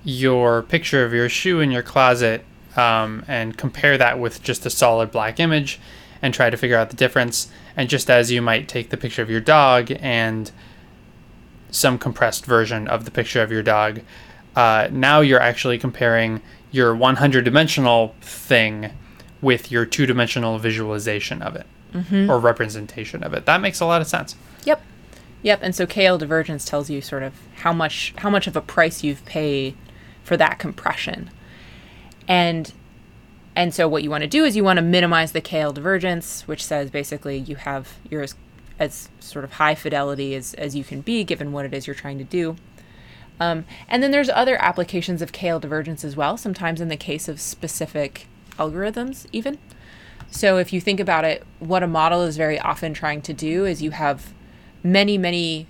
your 0.02 0.62
picture 0.62 1.04
of 1.04 1.12
your 1.12 1.28
shoe 1.28 1.60
in 1.60 1.70
your 1.70 1.82
closet 1.82 2.44
um, 2.76 3.24
and 3.28 3.56
compare 3.56 3.96
that 3.96 4.18
with 4.18 4.42
just 4.42 4.66
a 4.66 4.70
solid 4.70 5.12
black 5.12 5.38
image 5.38 5.78
and 6.20 6.34
try 6.34 6.50
to 6.50 6.56
figure 6.56 6.76
out 6.76 6.90
the 6.90 6.96
difference, 6.96 7.46
and 7.76 7.88
just 7.88 8.10
as 8.10 8.32
you 8.32 8.42
might 8.42 8.66
take 8.66 8.90
the 8.90 8.96
picture 8.96 9.22
of 9.22 9.30
your 9.30 9.40
dog 9.40 9.92
and 10.00 10.50
some 11.74 11.98
compressed 11.98 12.46
version 12.46 12.88
of 12.88 13.04
the 13.04 13.10
picture 13.10 13.42
of 13.42 13.50
your 13.50 13.62
dog, 13.62 14.00
uh, 14.56 14.88
now 14.90 15.20
you're 15.20 15.40
actually 15.40 15.78
comparing 15.78 16.40
your 16.70 16.94
100 16.94 17.44
dimensional 17.44 18.14
thing 18.20 18.90
with 19.40 19.70
your 19.70 19.84
two 19.84 20.06
dimensional 20.06 20.58
visualization 20.58 21.42
of 21.42 21.54
it 21.54 21.66
or 22.28 22.40
representation 22.40 23.22
of 23.22 23.34
it. 23.34 23.46
That 23.46 23.60
makes 23.60 23.80
a 23.80 23.86
lot 23.86 24.00
of 24.00 24.08
sense. 24.08 24.34
Yep. 24.64 24.82
Yep. 25.42 25.60
And 25.62 25.74
so 25.74 25.86
KL 25.86 26.18
divergence 26.18 26.64
tells 26.64 26.90
you 26.90 27.00
sort 27.00 27.22
of 27.22 27.34
how 27.56 27.72
much 27.72 28.14
how 28.18 28.30
much 28.30 28.46
of 28.46 28.56
a 28.56 28.60
price 28.60 29.04
you've 29.04 29.24
paid 29.26 29.76
for 30.24 30.36
that 30.36 30.58
compression. 30.58 31.30
And 32.26 32.72
and 33.54 33.72
so 33.72 33.86
what 33.86 34.02
you 34.02 34.10
want 34.10 34.22
to 34.22 34.28
do 34.28 34.44
is 34.44 34.56
you 34.56 34.64
want 34.64 34.78
to 34.78 34.82
minimize 34.82 35.32
the 35.32 35.40
KL 35.40 35.72
divergence, 35.72 36.48
which 36.48 36.64
says 36.64 36.90
basically 36.90 37.38
you 37.38 37.56
have 37.56 37.94
you're 38.10 38.22
as, 38.22 38.34
as 38.78 39.08
sort 39.20 39.44
of 39.44 39.54
high 39.54 39.74
fidelity 39.74 40.34
as, 40.34 40.54
as 40.54 40.74
you 40.74 40.84
can 40.84 41.00
be 41.00 41.24
given 41.24 41.52
what 41.52 41.64
it 41.64 41.74
is 41.74 41.86
you're 41.86 41.94
trying 41.94 42.18
to 42.18 42.24
do. 42.24 42.56
Um, 43.40 43.64
and 43.88 44.02
then 44.02 44.10
there's 44.10 44.28
other 44.28 44.56
applications 44.62 45.20
of 45.20 45.32
KL 45.32 45.60
divergence 45.60 46.04
as 46.04 46.16
well, 46.16 46.36
sometimes 46.36 46.80
in 46.80 46.88
the 46.88 46.96
case 46.96 47.28
of 47.28 47.40
specific 47.40 48.26
algorithms, 48.58 49.26
even. 49.32 49.58
So 50.30 50.58
if 50.58 50.72
you 50.72 50.80
think 50.80 51.00
about 51.00 51.24
it, 51.24 51.44
what 51.58 51.82
a 51.82 51.86
model 51.86 52.22
is 52.22 52.36
very 52.36 52.58
often 52.58 52.94
trying 52.94 53.22
to 53.22 53.32
do 53.32 53.64
is 53.64 53.82
you 53.82 53.90
have 53.92 54.32
many, 54.82 55.18
many 55.18 55.66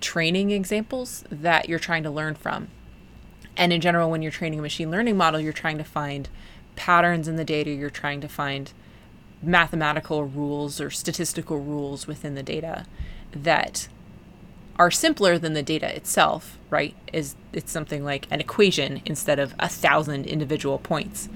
training 0.00 0.50
examples 0.50 1.24
that 1.30 1.68
you're 1.68 1.78
trying 1.78 2.02
to 2.04 2.10
learn 2.10 2.34
from. 2.34 2.68
And 3.56 3.72
in 3.72 3.80
general, 3.80 4.10
when 4.10 4.22
you're 4.22 4.32
training 4.32 4.58
a 4.58 4.62
machine 4.62 4.90
learning 4.90 5.16
model, 5.16 5.40
you're 5.40 5.52
trying 5.52 5.78
to 5.78 5.84
find 5.84 6.28
patterns 6.76 7.28
in 7.28 7.36
the 7.36 7.44
data, 7.44 7.70
you're 7.70 7.90
trying 7.90 8.20
to 8.20 8.28
find 8.28 8.72
mathematical 9.42 10.24
rules 10.24 10.80
or 10.80 10.90
statistical 10.90 11.58
rules 11.58 12.06
within 12.06 12.34
the 12.34 12.42
data 12.42 12.86
that 13.32 13.88
are 14.76 14.90
simpler 14.90 15.38
than 15.38 15.52
the 15.52 15.62
data 15.62 15.94
itself, 15.94 16.58
right? 16.70 16.94
Is 17.12 17.36
it's 17.52 17.70
something 17.70 18.04
like 18.04 18.26
an 18.30 18.40
equation 18.40 19.02
instead 19.04 19.38
of 19.38 19.54
a 19.58 19.68
thousand 19.68 20.26
individual 20.26 20.78
points. 20.78 21.28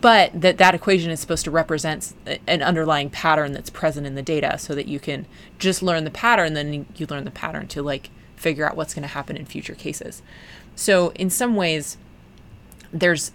But 0.00 0.40
that 0.40 0.58
that 0.58 0.74
equation 0.74 1.10
is 1.10 1.20
supposed 1.20 1.44
to 1.44 1.50
represent 1.50 2.14
an 2.46 2.62
underlying 2.62 3.10
pattern 3.10 3.52
that's 3.52 3.70
present 3.70 4.06
in 4.06 4.14
the 4.14 4.22
data 4.22 4.58
so 4.58 4.74
that 4.74 4.86
you 4.86 5.00
can 5.00 5.26
just 5.58 5.82
learn 5.82 6.04
the 6.04 6.10
pattern 6.10 6.54
then 6.54 6.86
you 6.96 7.06
learn 7.06 7.24
the 7.24 7.30
pattern 7.30 7.68
to 7.68 7.82
like 7.82 8.10
figure 8.36 8.68
out 8.68 8.76
what's 8.76 8.92
going 8.94 9.02
to 9.02 9.08
happen 9.08 9.36
in 9.36 9.46
future 9.46 9.74
cases. 9.74 10.22
So 10.76 11.10
in 11.10 11.30
some 11.30 11.56
ways 11.56 11.96
there's 12.94 13.32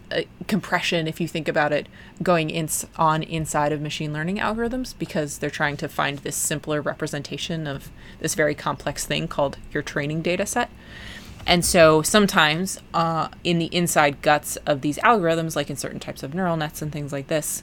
compression 0.48 1.06
if 1.06 1.20
you 1.20 1.28
think 1.28 1.50
about 1.50 1.74
it 1.74 1.90
going 2.24 2.50
in 2.50 2.70
on 2.96 3.22
inside 3.22 3.74
of 3.74 3.82
machine 3.82 4.14
learning 4.14 4.38
algorithms 4.38 4.94
because 4.98 5.38
they're 5.40 5.50
trying 5.50 5.76
to 5.76 5.90
find 5.90 6.20
this 6.20 6.36
simpler 6.36 6.82
representation 6.82 7.68
of 7.68 7.92
this 8.22 8.36
very 8.36 8.56
complex 8.56 9.06
thing 9.06 9.28
called 9.28 9.58
your 9.72 9.84
training 9.84 10.22
data 10.22 10.46
set 10.46 10.70
and 11.46 11.66
so 11.66 12.02
sometimes 12.02 12.80
uh, 12.94 13.28
in 13.44 13.60
the 13.60 13.66
inside 13.76 14.22
guts 14.22 14.56
of 14.66 14.80
these 14.80 14.98
algorithms 15.00 15.58
like 15.58 15.70
in 15.70 15.76
certain 15.76 16.00
types 16.00 16.24
of 16.24 16.34
neural 16.34 16.56
nets 16.56 16.82
and 16.82 16.94
things 16.94 17.12
like 17.12 17.28
this 17.28 17.62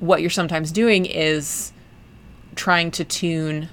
what 0.00 0.20
you're 0.20 0.28
sometimes 0.28 0.72
doing 0.72 1.06
is 1.06 1.72
trying 2.56 2.90
to 2.90 3.04
tune 3.04 3.68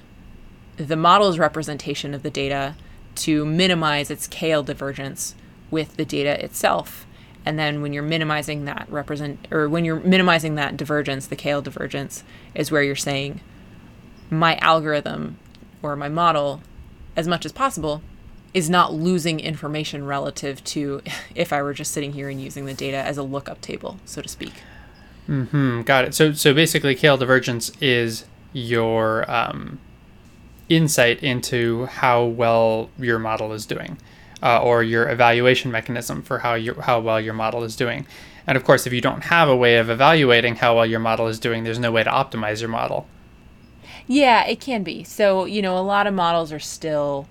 the 0.76 0.96
model's 0.96 1.38
representation 1.38 2.14
of 2.14 2.22
the 2.22 2.30
data 2.30 2.76
to 3.16 3.44
minimize 3.44 4.10
its 4.10 4.28
KL 4.28 4.64
divergence 4.64 5.34
with 5.70 5.96
the 5.96 6.04
data 6.04 6.42
itself. 6.44 7.06
And 7.48 7.58
then 7.58 7.80
when 7.80 7.94
you're 7.94 8.02
minimizing 8.02 8.66
that 8.66 8.84
represent 8.90 9.48
or 9.50 9.70
when 9.70 9.86
you're 9.86 10.00
minimizing 10.00 10.56
that 10.56 10.76
divergence, 10.76 11.28
the 11.28 11.34
KL 11.34 11.62
divergence 11.62 12.22
is 12.54 12.70
where 12.70 12.82
you're 12.82 12.94
saying 12.94 13.40
my 14.28 14.56
algorithm 14.56 15.38
or 15.80 15.96
my 15.96 16.10
model 16.10 16.60
as 17.16 17.26
much 17.26 17.46
as 17.46 17.52
possible 17.52 18.02
is 18.52 18.68
not 18.68 18.92
losing 18.92 19.40
information 19.40 20.04
relative 20.04 20.62
to 20.64 21.00
if 21.34 21.50
I 21.50 21.62
were 21.62 21.72
just 21.72 21.90
sitting 21.92 22.12
here 22.12 22.28
and 22.28 22.38
using 22.38 22.66
the 22.66 22.74
data 22.74 22.98
as 22.98 23.16
a 23.16 23.22
lookup 23.22 23.62
table, 23.62 23.96
so 24.04 24.20
to 24.20 24.28
speak. 24.28 24.52
Hmm, 25.24 25.80
got 25.80 26.04
it. 26.04 26.14
So 26.14 26.34
so 26.34 26.52
basically, 26.52 26.94
KL 26.94 27.18
divergence 27.18 27.72
is 27.80 28.26
your 28.52 29.30
um, 29.30 29.78
insight 30.68 31.22
into 31.22 31.86
how 31.86 32.26
well 32.26 32.90
your 32.98 33.18
model 33.18 33.54
is 33.54 33.64
doing, 33.64 33.96
uh, 34.42 34.62
or 34.62 34.82
your 34.82 35.08
evaluation 35.08 35.70
mechanism 35.70 36.22
for 36.22 36.38
how 36.38 36.54
you 36.54 36.74
how 36.74 37.00
well 37.00 37.20
your 37.20 37.34
model 37.34 37.64
is 37.64 37.76
doing. 37.76 38.06
And 38.46 38.56
of 38.56 38.64
course, 38.64 38.86
if 38.86 38.92
you 38.92 39.00
don't 39.00 39.24
have 39.24 39.48
a 39.48 39.56
way 39.56 39.76
of 39.76 39.90
evaluating 39.90 40.56
how 40.56 40.76
well 40.76 40.86
your 40.86 41.00
model 41.00 41.26
is 41.26 41.38
doing, 41.38 41.64
there's 41.64 41.78
no 41.78 41.92
way 41.92 42.02
to 42.02 42.10
optimize 42.10 42.60
your 42.60 42.70
model. 42.70 43.06
Yeah, 44.06 44.46
it 44.46 44.58
can 44.58 44.82
be. 44.82 45.04
So, 45.04 45.44
you 45.44 45.60
know, 45.60 45.76
a 45.76 45.80
lot 45.80 46.06
of 46.06 46.14
models 46.14 46.50
are 46.50 46.58
still 46.58 47.28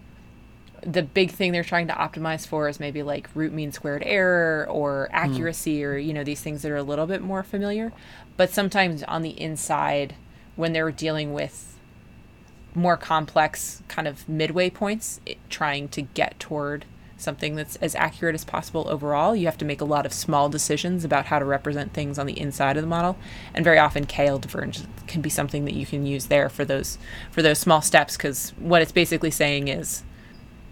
the 0.82 1.02
big 1.02 1.32
thing 1.32 1.52
they're 1.52 1.64
trying 1.64 1.88
to 1.88 1.94
optimize 1.94 2.46
for 2.46 2.70
is 2.70 2.80
maybe 2.80 3.02
like 3.02 3.30
root 3.34 3.52
mean 3.52 3.72
squared 3.72 4.04
error 4.06 4.68
or 4.70 5.10
accuracy 5.12 5.84
or, 5.84 5.98
you 5.98 6.14
know, 6.14 6.24
these 6.24 6.42
things 6.42 6.62
that 6.62 6.72
are 6.72 6.78
a 6.78 6.84
little 6.84 7.08
bit 7.08 7.22
more 7.22 7.42
familiar. 7.42 7.92
But 8.38 8.52
sometimes 8.52 9.02
on 9.04 9.24
the 9.24 9.42
inside, 9.42 10.14
when 10.56 10.74
they're 10.74 10.92
dealing 10.92 11.34
with 11.34 11.78
more 12.76 12.96
complex 12.96 13.82
kind 13.88 14.08
of 14.08 14.30
midway 14.30 14.70
points, 14.70 15.20
it, 15.26 15.38
trying 15.50 15.88
to 15.90 16.04
get 16.04 16.40
toward 16.40 16.86
something 17.18 17.56
that's 17.56 17.76
as 17.78 17.96
accurate 17.96 18.36
as 18.36 18.46
possible 18.46 18.88
overall, 18.90 19.36
you 19.36 19.46
have 19.46 19.58
to 19.58 19.66
make 19.66 19.82
a 19.82 19.86
lot 19.86 20.06
of 20.06 20.14
small 20.14 20.50
decisions 20.50 21.04
about 21.04 21.26
how 21.26 21.40
to 21.40 21.46
represent 21.46 21.94
things 21.94 22.20
on 22.20 22.26
the 22.26 22.40
inside 22.40 22.78
of 22.78 22.84
the 22.84 22.88
model. 22.88 23.18
And 23.54 23.64
very 23.64 23.80
often 23.80 24.06
KL 24.06 24.40
divergence 24.40 24.88
can 25.08 25.22
be 25.22 25.30
something 25.30 25.66
that 25.66 25.74
you 25.74 25.86
can 25.86 26.06
use 26.06 26.28
there 26.28 26.50
for 26.50 26.64
those 26.64 26.98
for 27.32 27.42
those 27.42 27.58
small 27.58 27.82
steps 27.82 28.16
because 28.18 28.52
what 28.58 28.82
it's 28.82 28.92
basically 28.92 29.32
saying 29.32 29.68
is 29.68 30.04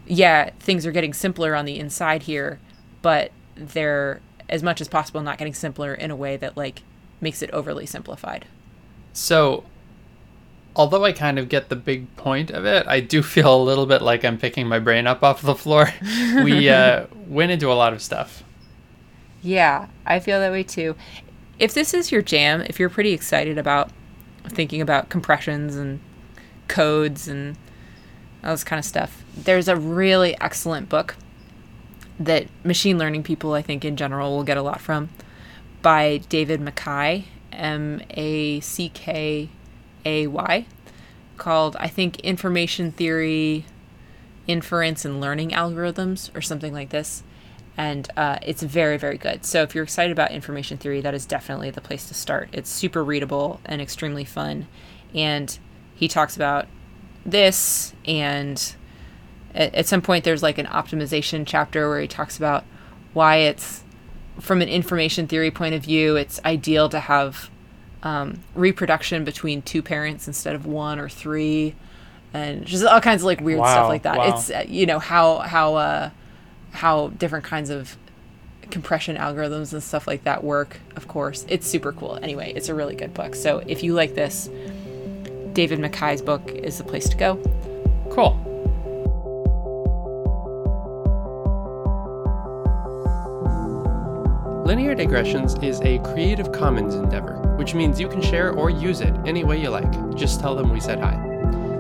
yeah, 0.08 0.52
things 0.60 0.86
are 0.86 0.92
getting 0.92 1.14
simpler 1.14 1.56
on 1.56 1.66
the 1.66 1.80
inside 1.80 2.24
here, 2.24 2.60
but 3.02 3.32
they're 3.56 4.22
as 4.48 4.62
much 4.62 4.82
as 4.82 4.88
possible 4.88 5.22
not 5.22 5.38
getting 5.38 5.54
simpler 5.54 5.94
in 5.94 6.12
a 6.12 6.16
way 6.16 6.38
that 6.38 6.56
like 6.56 6.84
makes 7.22 7.42
it 7.42 7.50
overly 7.52 7.86
simplified. 7.86 8.46
So, 9.14 9.64
although 10.76 11.06
I 11.06 11.12
kind 11.12 11.40
of 11.40 11.50
get 11.50 11.70
the 11.70 11.76
big 11.76 12.14
point 12.18 12.52
of 12.52 12.66
it, 12.66 12.86
I 12.88 13.00
do 13.00 13.24
feel 13.24 13.56
a 13.56 13.64
little 13.64 13.86
bit 13.86 14.02
like 14.02 14.24
I'm 14.24 14.38
picking 14.38 14.68
my 14.68 14.80
brain 14.80 15.08
up 15.08 15.24
off 15.24 15.42
the 15.42 15.56
floor. 15.56 15.94
we 16.44 16.70
uh, 16.70 17.08
went 17.28 17.52
into 17.52 17.72
a 17.72 17.74
lot 17.74 17.94
of 17.94 18.02
stuff. 18.02 18.44
Yeah, 19.42 19.88
I 20.06 20.20
feel 20.20 20.40
that 20.40 20.52
way 20.52 20.64
too. 20.64 20.96
If 21.60 21.74
this 21.74 21.94
is 21.94 22.12
your 22.12 22.22
jam, 22.22 22.62
if 22.62 22.80
you're 22.80 22.90
pretty 22.90 23.14
excited 23.14 23.58
about 23.58 23.92
thinking 24.48 24.82
about 24.82 25.10
compressions 25.10 25.76
and 25.76 26.00
codes 26.68 27.28
and 27.28 27.56
all 28.44 28.52
this 28.52 28.64
kind 28.64 28.80
of 28.80 28.86
stuff, 28.86 29.24
there's 29.36 29.68
a 29.68 29.76
really 29.76 30.40
excellent 30.42 30.90
book 30.90 31.16
that 32.20 32.48
machine 32.64 32.98
learning 32.98 33.24
people, 33.24 33.54
I 33.54 33.62
think, 33.62 33.86
in 33.86 33.96
general, 33.96 34.36
will 34.36 34.44
get 34.44 34.58
a 34.58 34.62
lot 34.62 34.82
from 34.82 35.10
by 35.82 36.18
David 36.30 36.60
MacKay, 36.60 37.26
M 37.52 38.02
A 38.12 38.60
C 38.62 38.90
K 38.90 39.50
A 40.06 40.28
Y, 40.28 40.66
called, 41.38 41.76
I 41.80 41.88
think, 41.88 42.20
Information 42.22 42.92
Theory, 42.92 43.66
Inference, 44.48 45.06
and 45.06 45.20
Learning 45.20 45.50
Algorithms, 45.50 46.36
or 46.36 46.42
something 46.42 46.74
like 46.74 46.90
this. 46.90 47.24
And 47.78 48.08
uh, 48.16 48.38
it's 48.42 48.64
very 48.64 48.98
very 48.98 49.18
good. 49.18 49.46
So 49.46 49.62
if 49.62 49.76
you're 49.76 49.84
excited 49.84 50.14
about 50.14 50.32
information 50.32 50.78
theory 50.78 51.02
that 51.02 51.14
is 51.14 51.26
definitely 51.26 51.72
the 51.72 51.82
place 51.82 52.08
to 52.08 52.14
start. 52.14 52.48
It's 52.54 52.70
super 52.70 53.04
readable 53.04 53.60
and 53.66 53.82
extremely 53.82 54.24
fun. 54.24 54.68
And 55.14 55.60
he 55.94 56.08
talks 56.08 56.38
about 56.38 56.68
this 57.26 57.94
and 58.06 58.76
at, 59.54 59.74
at 59.74 59.86
some 59.88 60.02
point 60.02 60.24
there's 60.24 60.44
like 60.44 60.58
an 60.58 60.68
optimization 60.68 61.44
chapter 61.46 61.90
where 61.90 62.00
he 62.00 62.08
talks 62.08 62.38
about 62.38 62.64
why 63.14 63.38
it's 63.38 63.84
from 64.40 64.62
an 64.62 64.70
information 64.70 65.28
theory 65.28 65.50
point 65.50 65.74
of 65.74 65.84
view 65.84 66.16
it's 66.16 66.40
ideal 66.46 66.88
to 66.90 67.00
have 67.00 67.50
um, 68.06 68.40
reproduction 68.54 69.26
between 69.26 69.62
two 69.62 69.82
parents 69.82 70.28
instead 70.28 70.56
of 70.56 70.66
one 70.66 70.98
or 70.98 71.10
three 71.10 71.76
and 72.34 72.66
just 72.66 72.86
all 72.86 73.02
kinds 73.02 73.24
of 73.24 73.26
like 73.26 73.42
weird 73.42 73.60
Wow, 73.60 73.72
stuff 73.74 73.90
like 73.90 74.04
that 74.04 74.18
wow. 74.18 74.36
it's 74.36 74.50
uh, 74.50 74.64
you 74.68 74.86
know 74.86 75.00
how 75.00 75.40
how 75.40 75.76
uh 75.76 76.10
how 76.72 77.10
different 77.10 77.44
kinds 77.46 77.70
of 77.70 77.98
compression 78.70 79.16
algorithms 79.16 79.74
and 79.74 79.82
stuff 79.82 80.08
like 80.08 80.24
that 80.24 80.44
work, 80.44 80.80
of 80.96 81.08
course. 81.08 81.46
It's 81.48 81.68
super 81.68 81.92
cool. 81.92 82.18
Anyway, 82.22 82.52
it's 82.56 82.70
a 82.70 82.74
really 82.76 82.96
good 82.96 83.14
book. 83.14 83.36
So 83.36 83.64
if 83.68 83.84
you 83.84 83.94
like 83.94 84.16
this, 84.16 84.50
David 85.54 85.80
MacKay's 85.80 86.22
book 86.22 86.50
is 86.50 86.78
the 86.78 86.84
place 86.84 87.08
to 87.10 87.18
go. 87.18 87.36
Cool. 88.10 88.42
Linear 94.66 94.96
Digressions 94.96 95.54
is 95.64 95.80
a 95.82 96.00
Creative 96.00 96.52
Commons 96.52 96.96
endeavor, 96.96 97.36
which 97.58 97.74
means 97.74 98.00
you 98.00 98.08
can 98.08 98.22
share 98.22 98.52
or 98.52 98.70
use 98.70 99.02
it 99.02 99.14
any 99.26 99.44
way 99.44 99.60
you 99.62 99.70
like. 99.70 100.16
Just 100.16 100.40
tell 100.40 100.56
them 100.56 100.72
we 100.72 100.80
said 100.80 101.00
hi. 101.00 101.14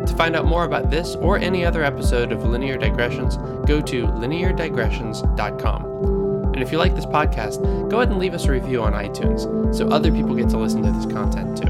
To 0.05 0.15
find 0.15 0.35
out 0.35 0.45
more 0.45 0.65
about 0.65 0.91
this 0.91 1.15
or 1.15 1.37
any 1.37 1.65
other 1.65 1.83
episode 1.83 2.31
of 2.31 2.45
Linear 2.45 2.77
Digressions, 2.77 3.37
go 3.65 3.81
to 3.81 4.05
lineardigressions.com. 4.05 5.85
And 6.53 6.63
if 6.63 6.71
you 6.71 6.77
like 6.77 6.95
this 6.95 7.05
podcast, 7.05 7.89
go 7.89 7.97
ahead 7.97 8.09
and 8.09 8.19
leave 8.19 8.33
us 8.33 8.45
a 8.45 8.51
review 8.51 8.81
on 8.81 8.93
iTunes 8.93 9.75
so 9.75 9.89
other 9.89 10.11
people 10.11 10.35
get 10.35 10.49
to 10.49 10.57
listen 10.57 10.83
to 10.83 10.91
this 10.91 11.05
content 11.11 11.57
too. 11.57 11.69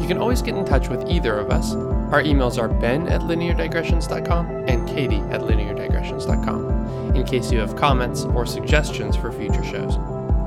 You 0.00 0.08
can 0.08 0.18
always 0.18 0.42
get 0.42 0.56
in 0.56 0.64
touch 0.64 0.88
with 0.88 1.08
either 1.08 1.38
of 1.38 1.50
us. 1.50 1.74
Our 1.74 2.22
emails 2.22 2.58
are 2.58 2.68
ben 2.68 3.06
at 3.06 3.20
lineardigressions.com 3.20 4.64
and 4.66 4.88
katie 4.88 5.20
at 5.30 5.42
lineardigressions.com 5.42 7.14
in 7.14 7.24
case 7.24 7.52
you 7.52 7.60
have 7.60 7.76
comments 7.76 8.24
or 8.24 8.44
suggestions 8.44 9.14
for 9.16 9.30
future 9.30 9.62
shows. 9.62 9.94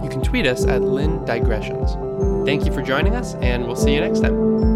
You 0.04 0.10
can 0.10 0.22
tweet 0.22 0.46
us 0.46 0.66
at 0.66 0.82
lindigressions. 0.82 2.05
Thank 2.46 2.66
you 2.66 2.72
for 2.72 2.82
joining 2.82 3.16
us, 3.16 3.34
and 3.36 3.66
we'll 3.66 3.76
see 3.76 3.94
you 3.94 4.02
next 4.02 4.20
time. 4.20 4.75